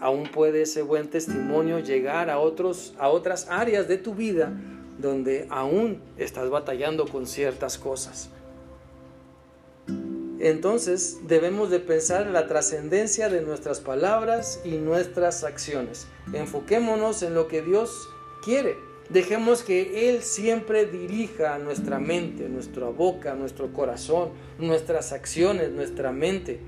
Aún 0.00 0.24
puede 0.24 0.62
ese 0.62 0.82
buen 0.82 1.08
testimonio 1.08 1.78
llegar 1.78 2.30
a, 2.30 2.38
otros, 2.38 2.94
a 2.98 3.08
otras 3.08 3.48
áreas 3.48 3.88
de 3.88 3.96
tu 3.96 4.14
vida 4.14 4.52
donde 4.98 5.46
aún 5.50 6.00
estás 6.16 6.50
batallando 6.50 7.06
con 7.06 7.26
ciertas 7.26 7.78
cosas. 7.78 8.30
Entonces 10.38 11.20
debemos 11.26 11.70
de 11.70 11.80
pensar 11.80 12.26
en 12.26 12.32
la 12.32 12.46
trascendencia 12.46 13.28
de 13.28 13.40
nuestras 13.40 13.80
palabras 13.80 14.60
y 14.64 14.72
nuestras 14.72 15.42
acciones. 15.42 16.06
Enfoquémonos 16.32 17.22
en 17.22 17.34
lo 17.34 17.48
que 17.48 17.62
Dios 17.62 18.08
quiere 18.44 18.76
Dejemos 19.10 19.62
que 19.62 20.08
Él 20.08 20.22
siempre 20.22 20.86
dirija 20.86 21.58
nuestra 21.58 21.98
mente, 21.98 22.48
nuestra 22.48 22.88
boca, 22.88 23.34
nuestro 23.34 23.72
corazón, 23.72 24.30
nuestras 24.58 25.12
acciones, 25.12 25.70
nuestra 25.70 26.10
mente. 26.10 26.60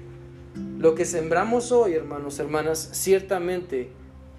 Lo 0.79 0.95
que 0.95 1.07
sembramos 1.07 1.73
hoy, 1.73 1.95
hermanos, 1.95 2.39
hermanas, 2.39 2.91
ciertamente 2.93 3.91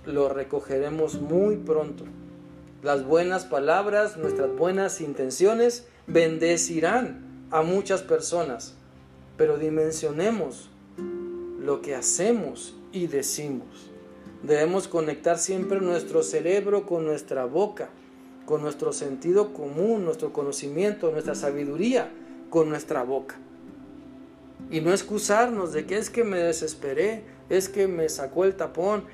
lo 0.06 0.30
recogeremos 0.30 1.20
muy 1.20 1.58
pronto. 1.58 2.06
las 2.84 3.04
buenas 3.06 3.44
palabras, 3.44 4.18
nuestras 4.18 4.56
buenas 4.56 5.02
intenciones 5.02 5.88
bendecirán 6.06 7.48
a 7.50 7.64
muchas 7.64 8.04
personas, 8.04 8.76
pero 9.36 9.58
dimensionemos 9.58 10.70
lo 11.60 11.82
que 11.82 11.96
hacemos 11.96 12.76
y 12.94 13.08
decimos. 13.08 13.90
Debemos 14.44 14.88
conectar 14.88 15.40
siempre 15.40 15.82
nuestro 15.82 16.22
cerebro 16.22 16.86
con 16.86 17.06
nuestra 17.06 17.46
boca, 17.46 17.90
con 18.46 18.62
nuestro 18.62 18.94
sentido 18.94 19.54
común, 19.54 20.06
nuestro 20.06 20.32
conocimiento, 20.32 21.12
nuestra 21.12 21.36
sabiduría, 21.36 22.12
con 22.50 22.70
nuestra 22.70 23.04
boca. 23.04 23.36
Y 24.70 24.82
no 24.82 24.92
excusarnos 24.92 25.74
de 25.74 25.86
que 25.86 25.98
es 25.98 26.10
que 26.10 26.24
me 26.24 26.38
desesperé, 26.38 27.24
es 27.50 27.68
que 27.68 27.88
me 27.88 28.10
sacó 28.10 28.46
el 28.46 28.56
tapón. 28.56 29.06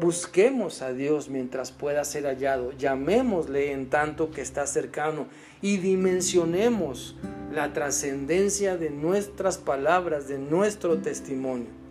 Busquemos 0.00 0.82
a 0.82 0.92
Dios 0.92 1.30
mientras 1.30 1.72
pueda 1.72 2.04
ser 2.04 2.24
hallado, 2.24 2.72
llamémosle 2.72 3.72
en 3.72 3.88
tanto 3.88 4.30
que 4.30 4.42
está 4.42 4.66
cercano 4.66 5.26
y 5.62 5.78
dimensionemos 5.78 7.16
la 7.52 7.72
trascendencia 7.72 8.76
de 8.76 8.90
nuestras 8.90 9.56
palabras, 9.56 10.28
de 10.28 10.38
nuestro 10.38 10.98
testimonio. 10.98 11.85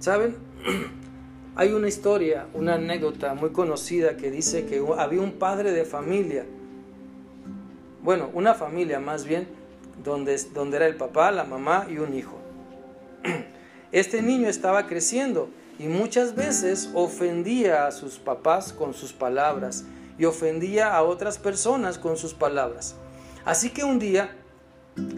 ¿Saben? 0.00 0.34
Hay 1.56 1.72
una 1.72 1.86
historia, 1.86 2.46
una 2.54 2.74
anécdota 2.74 3.34
muy 3.34 3.50
conocida 3.50 4.16
que 4.16 4.30
dice 4.30 4.64
que 4.64 4.82
había 4.96 5.20
un 5.20 5.32
padre 5.32 5.72
de 5.72 5.84
familia, 5.84 6.46
bueno, 8.02 8.30
una 8.32 8.54
familia 8.54 8.98
más 8.98 9.26
bien, 9.26 9.46
donde, 10.02 10.38
donde 10.54 10.78
era 10.78 10.86
el 10.86 10.96
papá, 10.96 11.30
la 11.30 11.44
mamá 11.44 11.86
y 11.90 11.98
un 11.98 12.14
hijo. 12.14 12.38
Este 13.92 14.22
niño 14.22 14.48
estaba 14.48 14.86
creciendo 14.86 15.50
y 15.78 15.88
muchas 15.88 16.34
veces 16.34 16.90
ofendía 16.94 17.86
a 17.86 17.92
sus 17.92 18.18
papás 18.18 18.72
con 18.72 18.94
sus 18.94 19.12
palabras 19.12 19.84
y 20.18 20.24
ofendía 20.24 20.94
a 20.94 21.02
otras 21.02 21.36
personas 21.36 21.98
con 21.98 22.16
sus 22.16 22.32
palabras. 22.32 22.94
Así 23.44 23.68
que 23.68 23.84
un 23.84 23.98
día 23.98 24.34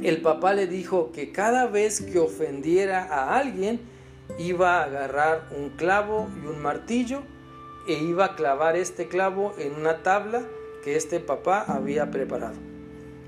el 0.03 0.23
papá 0.23 0.55
le 0.55 0.66
dijo 0.66 1.12
que 1.12 1.31
cada 1.31 1.66
vez 1.66 2.01
que 2.01 2.18
ofendiera 2.18 3.05
a 3.05 3.37
alguien 3.38 3.92
iba 4.38 4.79
a 4.79 4.85
agarrar 4.85 5.49
un 5.57 5.71
clavo 5.71 6.29
y 6.42 6.47
un 6.47 6.61
martillo 6.61 7.23
e 7.88 7.95
iba 7.95 8.25
a 8.27 8.37
clavar 8.37 8.77
este 8.77 9.09
clavo 9.09 9.55
en 9.59 9.75
una 9.75 10.03
tabla 10.03 10.42
que 10.85 10.97
este 10.97 11.21
papá 11.21 11.64
había 11.66 12.11
preparado. 12.11 12.57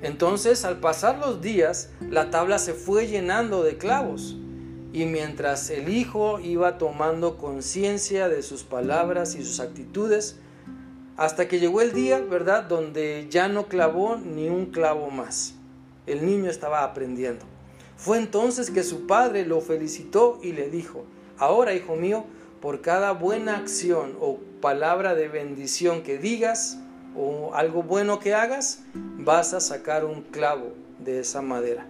Entonces, 0.02 0.64
al 0.64 0.80
pasar 0.80 1.18
los 1.18 1.40
días, 1.40 1.90
la 2.00 2.30
tabla 2.30 2.58
se 2.58 2.74
fue 2.74 3.06
llenando 3.06 3.62
de 3.62 3.78
clavos. 3.78 4.36
Y 4.92 5.06
mientras 5.06 5.70
el 5.70 5.88
hijo 5.88 6.38
iba 6.40 6.78
tomando 6.78 7.36
conciencia 7.36 8.28
de 8.28 8.42
sus 8.42 8.62
palabras 8.62 9.34
y 9.34 9.44
sus 9.44 9.60
actitudes, 9.60 10.38
hasta 11.16 11.48
que 11.48 11.58
llegó 11.58 11.80
el 11.80 11.92
día, 11.92 12.20
¿verdad?, 12.20 12.64
donde 12.64 13.26
ya 13.30 13.48
no 13.48 13.66
clavó 13.66 14.16
ni 14.16 14.48
un 14.48 14.66
clavo 14.66 15.10
más. 15.10 15.54
El 16.06 16.26
niño 16.26 16.50
estaba 16.50 16.84
aprendiendo. 16.84 17.53
Fue 17.96 18.18
entonces 18.18 18.70
que 18.70 18.82
su 18.82 19.06
padre 19.06 19.46
lo 19.46 19.60
felicitó 19.60 20.38
y 20.42 20.52
le 20.52 20.68
dijo, 20.68 21.04
ahora, 21.38 21.74
hijo 21.74 21.96
mío, 21.96 22.24
por 22.60 22.80
cada 22.80 23.12
buena 23.12 23.56
acción 23.56 24.16
o 24.20 24.38
palabra 24.60 25.14
de 25.14 25.28
bendición 25.28 26.02
que 26.02 26.18
digas 26.18 26.78
o 27.16 27.54
algo 27.54 27.82
bueno 27.82 28.18
que 28.18 28.34
hagas, 28.34 28.80
vas 28.94 29.54
a 29.54 29.60
sacar 29.60 30.04
un 30.04 30.22
clavo 30.22 30.72
de 30.98 31.20
esa 31.20 31.42
madera. 31.42 31.86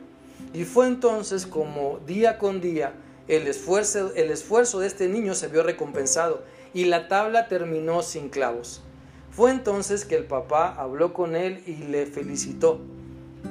Y 0.52 0.64
fue 0.64 0.86
entonces 0.86 1.46
como 1.46 2.00
día 2.06 2.38
con 2.38 2.60
día 2.60 2.92
el 3.28 3.46
esfuerzo, 3.46 4.12
el 4.14 4.30
esfuerzo 4.30 4.80
de 4.80 4.86
este 4.86 5.08
niño 5.08 5.34
se 5.34 5.48
vio 5.48 5.62
recompensado 5.62 6.42
y 6.74 6.84
la 6.84 7.08
tabla 7.08 7.48
terminó 7.48 8.02
sin 8.02 8.28
clavos. 8.28 8.82
Fue 9.30 9.50
entonces 9.50 10.04
que 10.04 10.16
el 10.16 10.24
papá 10.24 10.74
habló 10.76 11.12
con 11.12 11.34
él 11.34 11.62
y 11.66 11.76
le 11.76 12.06
felicitó, 12.06 12.80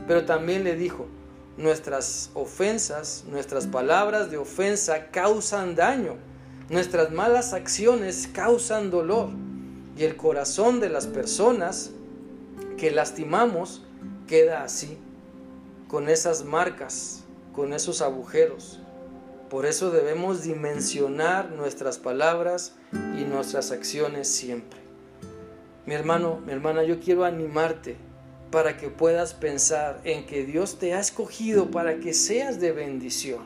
pero 0.08 0.26
también 0.26 0.64
le 0.64 0.76
dijo, 0.76 1.08
nuestras 1.58 2.32
ofensas, 2.34 3.26
nuestras 3.30 3.68
palabras 3.68 4.32
de 4.32 4.38
ofensa 4.38 5.08
causan 5.12 5.76
daño, 5.76 6.16
nuestras 6.70 7.12
malas 7.12 7.54
acciones 7.54 8.30
causan 8.32 8.90
dolor 8.90 9.30
y 9.98 10.04
el 10.04 10.16
corazón 10.16 10.80
de 10.80 10.90
las 10.90 11.08
personas 11.08 11.92
que 12.78 12.92
lastimamos 12.92 13.84
queda 14.28 14.64
así, 14.64 14.98
con 15.88 16.10
esas 16.10 16.44
marcas, 16.44 17.24
con 17.54 17.74
esos 17.74 18.02
agujeros. 18.02 18.80
Por 19.50 19.68
eso 19.68 19.92
debemos 19.92 20.42
dimensionar 20.42 21.52
nuestras 21.52 22.00
palabras 22.00 22.74
y 22.92 23.24
nuestras 23.26 23.72
acciones 23.72 24.28
siempre. 24.28 24.80
Mi 25.86 25.94
hermano, 25.94 26.42
mi 26.44 26.54
hermana, 26.54 26.84
yo 26.84 27.00
quiero 27.00 27.26
animarte 27.26 27.98
para 28.54 28.78
que 28.78 28.90
puedas 28.90 29.34
pensar 29.34 30.00
en 30.04 30.28
que 30.28 30.46
Dios 30.46 30.78
te 30.78 30.94
ha 30.94 31.00
escogido 31.00 31.72
para 31.72 31.98
que 32.00 32.14
seas 32.14 32.60
de 32.60 32.72
bendición. 32.72 33.42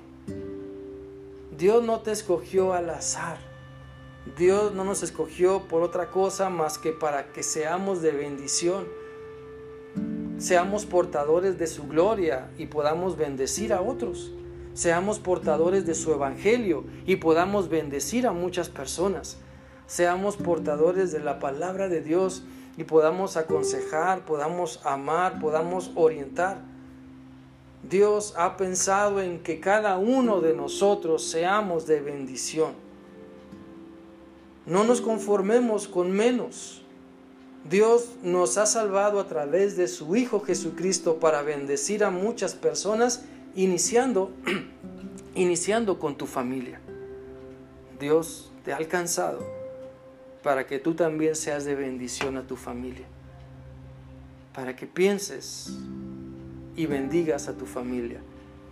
Dios 1.57 1.81
no 1.81 2.01
te 2.01 2.11
escogió 2.11 2.73
al 2.73 2.89
azar. 2.89 3.37
Dios 4.37 4.73
no 4.73 4.83
nos 4.83 5.03
escogió 5.03 5.63
por 5.69 5.81
otra 5.81 6.11
cosa 6.11 6.49
más 6.49 6.77
que 6.77 6.91
para 6.91 7.31
que 7.31 7.41
seamos 7.41 8.01
de 8.01 8.11
bendición. 8.11 8.85
Seamos 10.39 10.85
portadores 10.85 11.57
de 11.57 11.67
su 11.67 11.87
gloria 11.87 12.51
y 12.57 12.65
podamos 12.65 13.15
bendecir 13.15 13.71
a 13.71 13.79
otros. 13.79 14.33
Seamos 14.73 15.19
portadores 15.19 15.85
de 15.85 15.95
su 15.95 16.11
evangelio 16.11 16.83
y 17.05 17.15
podamos 17.15 17.69
bendecir 17.69 18.27
a 18.27 18.33
muchas 18.33 18.67
personas 18.67 19.37
seamos 19.87 20.35
portadores 20.35 21.13
de 21.13 21.21
la 21.21 21.39
palabra 21.39 21.87
de 21.87 22.01
Dios 22.01 22.43
y 22.77 22.83
podamos 22.83 23.37
aconsejar, 23.37 24.23
podamos 24.23 24.79
amar, 24.83 25.39
podamos 25.39 25.91
orientar. 25.95 26.61
Dios 27.89 28.35
ha 28.37 28.55
pensado 28.55 29.19
en 29.19 29.39
que 29.39 29.59
cada 29.59 29.97
uno 29.97 30.41
de 30.41 30.53
nosotros 30.53 31.23
seamos 31.23 31.87
de 31.87 32.01
bendición. 32.01 32.73
No 34.67 34.83
nos 34.83 35.01
conformemos 35.01 35.87
con 35.87 36.11
menos. 36.11 36.83
Dios 37.67 38.11
nos 38.21 38.57
ha 38.57 38.67
salvado 38.67 39.19
a 39.19 39.27
través 39.27 39.75
de 39.75 39.87
su 39.87 40.15
Hijo 40.15 40.39
Jesucristo 40.41 41.17
para 41.19 41.41
bendecir 41.41 42.03
a 42.03 42.11
muchas 42.11 42.53
personas, 42.53 43.25
iniciando, 43.55 44.31
iniciando 45.35 45.97
con 45.97 46.15
tu 46.15 46.27
familia. 46.27 46.79
Dios 47.99 48.51
te 48.63 48.71
ha 48.71 48.77
alcanzado 48.77 49.56
para 50.47 50.65
que 50.65 50.79
tú 50.79 50.93
también 50.93 51.35
seas 51.35 51.65
de 51.65 51.75
bendición 51.75 52.37
a 52.37 52.47
tu 52.47 52.55
familia, 52.55 53.05
para 54.53 54.77
que 54.77 54.87
pienses 54.87 55.77
y 56.77 56.85
bendigas 56.85 57.49
a 57.49 57.57
tu 57.57 57.65
familia, 57.65 58.21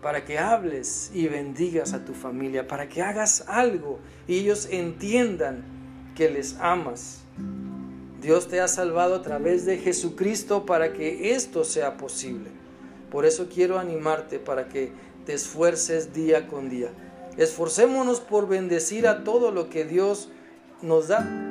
para 0.01 0.23
que 0.23 0.39
hables 0.39 1.11
y 1.13 1.27
bendigas 1.27 1.91
a 1.91 2.05
tu 2.05 2.13
familia, 2.13 2.65
para 2.65 2.87
que 2.87 3.01
hagas 3.01 3.43
algo 3.49 3.99
y 4.25 4.39
ellos 4.39 4.69
entiendan 4.71 5.65
que 6.15 6.29
les 6.29 6.55
amas. 6.61 7.23
Dios 8.21 8.47
te 8.47 8.61
ha 8.61 8.69
salvado 8.69 9.13
a 9.15 9.21
través 9.21 9.65
de 9.65 9.77
Jesucristo 9.77 10.65
para 10.65 10.93
que 10.93 11.35
esto 11.35 11.65
sea 11.65 11.97
posible. 11.97 12.51
Por 13.11 13.25
eso 13.25 13.49
quiero 13.53 13.79
animarte 13.79 14.39
para 14.39 14.69
que 14.69 14.93
te 15.25 15.33
esfuerces 15.33 16.13
día 16.13 16.47
con 16.47 16.69
día. 16.69 16.91
Esforcémonos 17.35 18.21
por 18.21 18.47
bendecir 18.47 19.09
a 19.09 19.25
todo 19.25 19.51
lo 19.51 19.69
que 19.69 19.83
Dios 19.83 20.29
nos 20.81 21.09
da 21.09 21.44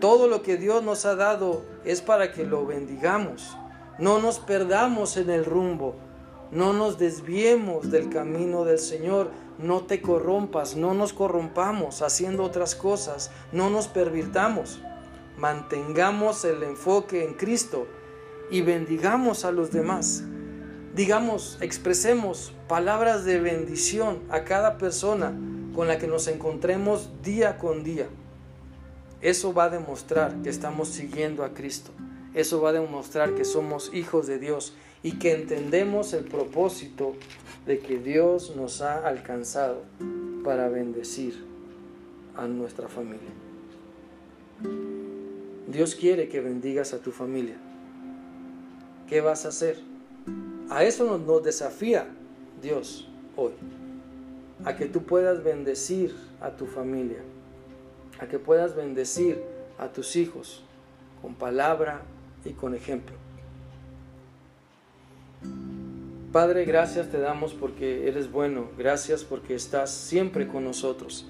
todo 0.00 0.26
lo 0.26 0.42
que 0.42 0.56
Dios 0.56 0.82
nos 0.82 1.04
ha 1.04 1.14
dado 1.14 1.62
es 1.84 2.00
para 2.00 2.32
que 2.32 2.44
lo 2.44 2.66
bendigamos. 2.66 3.56
No 3.98 4.18
nos 4.18 4.38
perdamos 4.38 5.16
en 5.16 5.30
el 5.30 5.44
rumbo. 5.44 5.94
No 6.50 6.72
nos 6.72 6.98
desviemos 6.98 7.90
del 7.90 8.08
camino 8.08 8.64
del 8.64 8.78
Señor. 8.78 9.30
No 9.58 9.82
te 9.82 10.00
corrompas. 10.00 10.74
No 10.74 10.94
nos 10.94 11.12
corrompamos 11.12 12.02
haciendo 12.02 12.44
otras 12.44 12.74
cosas. 12.74 13.30
No 13.52 13.68
nos 13.68 13.88
pervirtamos. 13.88 14.80
Mantengamos 15.36 16.44
el 16.44 16.62
enfoque 16.62 17.24
en 17.24 17.34
Cristo 17.34 17.86
y 18.50 18.62
bendigamos 18.62 19.44
a 19.44 19.52
los 19.52 19.70
demás. 19.70 20.24
Digamos, 20.94 21.58
expresemos 21.60 22.52
palabras 22.68 23.24
de 23.24 23.38
bendición 23.38 24.18
a 24.28 24.44
cada 24.44 24.76
persona 24.76 25.32
con 25.74 25.86
la 25.86 25.98
que 25.98 26.08
nos 26.08 26.26
encontremos 26.26 27.10
día 27.22 27.58
con 27.58 27.84
día. 27.84 28.08
Eso 29.22 29.52
va 29.52 29.64
a 29.64 29.70
demostrar 29.70 30.40
que 30.42 30.48
estamos 30.48 30.88
siguiendo 30.88 31.44
a 31.44 31.52
Cristo. 31.52 31.90
Eso 32.34 32.62
va 32.62 32.70
a 32.70 32.74
demostrar 32.74 33.34
que 33.34 33.44
somos 33.44 33.92
hijos 33.92 34.26
de 34.26 34.38
Dios 34.38 34.72
y 35.02 35.18
que 35.18 35.34
entendemos 35.34 36.14
el 36.14 36.24
propósito 36.24 37.14
de 37.66 37.80
que 37.80 37.98
Dios 37.98 38.56
nos 38.56 38.80
ha 38.80 39.06
alcanzado 39.06 39.82
para 40.42 40.68
bendecir 40.68 41.44
a 42.36 42.46
nuestra 42.46 42.88
familia. 42.88 43.30
Dios 45.66 45.94
quiere 45.94 46.28
que 46.28 46.40
bendigas 46.40 46.94
a 46.94 46.98
tu 46.98 47.12
familia. 47.12 47.56
¿Qué 49.06 49.20
vas 49.20 49.44
a 49.44 49.48
hacer? 49.48 49.78
A 50.70 50.84
eso 50.84 51.18
nos, 51.18 51.44
desafía 51.44 52.06
Dios 52.62 53.08
hoy. 53.36 53.52
A 54.64 54.76
que 54.76 54.86
tú 54.86 55.02
puedas 55.02 55.44
bendecir 55.44 56.14
a 56.40 56.50
tu 56.56 56.66
familia 56.66 57.18
a 58.20 58.26
que 58.26 58.38
puedas 58.38 58.76
bendecir 58.76 59.42
a 59.78 59.88
tus 59.88 60.16
hijos 60.16 60.62
con 61.22 61.34
palabra 61.34 62.02
y 62.44 62.50
con 62.50 62.74
ejemplo. 62.74 63.16
Padre, 66.32 66.64
gracias 66.64 67.10
te 67.10 67.18
damos 67.18 67.54
porque 67.54 68.06
eres 68.06 68.30
bueno, 68.30 68.68
gracias 68.78 69.24
porque 69.24 69.54
estás 69.54 69.90
siempre 69.90 70.46
con 70.46 70.64
nosotros. 70.64 71.26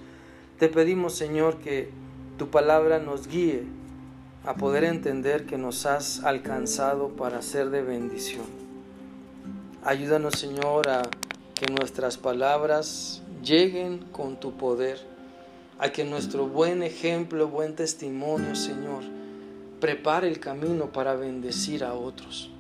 Te 0.58 0.68
pedimos, 0.68 1.14
Señor, 1.14 1.58
que 1.58 1.88
tu 2.36 2.50
palabra 2.50 2.98
nos 2.98 3.26
guíe 3.26 3.64
a 4.44 4.54
poder 4.54 4.84
entender 4.84 5.46
que 5.46 5.56
nos 5.56 5.86
has 5.86 6.22
alcanzado 6.24 7.10
para 7.10 7.40
ser 7.40 7.70
de 7.70 7.82
bendición. 7.82 8.44
Ayúdanos, 9.84 10.34
Señor, 10.34 10.90
a 10.90 11.02
que 11.54 11.66
nuestras 11.72 12.18
palabras 12.18 13.22
lleguen 13.42 13.98
con 14.12 14.38
tu 14.38 14.52
poder, 14.52 15.00
a 15.80 15.90
que 15.90 16.04
nuestro 16.04 16.46
buen 16.46 16.82
ejemplo, 16.82 17.48
buen 17.48 17.74
testimonio, 17.74 18.54
Señor, 18.54 19.02
prepare 19.80 20.28
el 20.28 20.38
camino 20.38 20.92
para 20.92 21.14
bendecir 21.14 21.84
a 21.84 21.94
otros. 21.94 22.50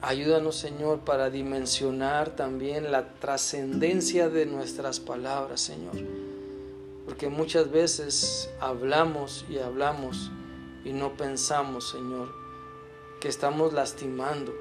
Ayúdanos, 0.00 0.56
Señor, 0.56 1.00
para 1.00 1.28
dimensionar 1.28 2.34
también 2.34 2.90
la 2.90 3.12
trascendencia 3.14 4.30
de 4.30 4.46
nuestras 4.46 5.00
palabras, 5.00 5.60
Señor. 5.60 5.96
Porque 7.04 7.28
muchas 7.28 7.70
veces 7.70 8.48
hablamos 8.58 9.44
y 9.50 9.58
hablamos 9.58 10.30
y 10.82 10.92
no 10.92 11.14
pensamos, 11.14 11.90
Señor, 11.90 12.32
que 13.20 13.28
estamos 13.28 13.74
lastimando 13.74 14.54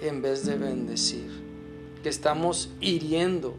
en 0.00 0.22
vez 0.22 0.44
de 0.44 0.56
bendecir, 0.56 1.30
que 2.02 2.08
estamos 2.08 2.70
hiriendo 2.80 3.54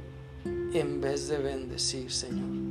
en 0.74 1.00
vez 1.00 1.30
de 1.30 1.38
bendecir, 1.38 2.12
Señor. 2.12 2.69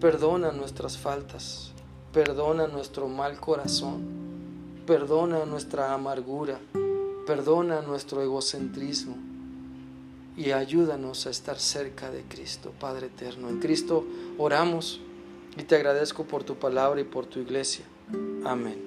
Perdona 0.00 0.52
nuestras 0.52 0.98
faltas, 0.98 1.72
perdona 2.12 2.66
nuestro 2.66 3.08
mal 3.08 3.40
corazón, 3.40 4.04
perdona 4.86 5.46
nuestra 5.46 5.94
amargura, 5.94 6.60
perdona 7.26 7.80
nuestro 7.80 8.22
egocentrismo 8.22 9.16
y 10.36 10.52
ayúdanos 10.52 11.26
a 11.26 11.30
estar 11.30 11.58
cerca 11.58 12.10
de 12.10 12.22
Cristo, 12.24 12.72
Padre 12.78 13.06
eterno. 13.06 13.48
En 13.48 13.58
Cristo 13.58 14.04
oramos 14.36 15.00
y 15.56 15.62
te 15.62 15.76
agradezco 15.76 16.24
por 16.24 16.44
tu 16.44 16.56
palabra 16.56 17.00
y 17.00 17.04
por 17.04 17.24
tu 17.24 17.40
iglesia. 17.40 17.86
Amén. 18.44 18.85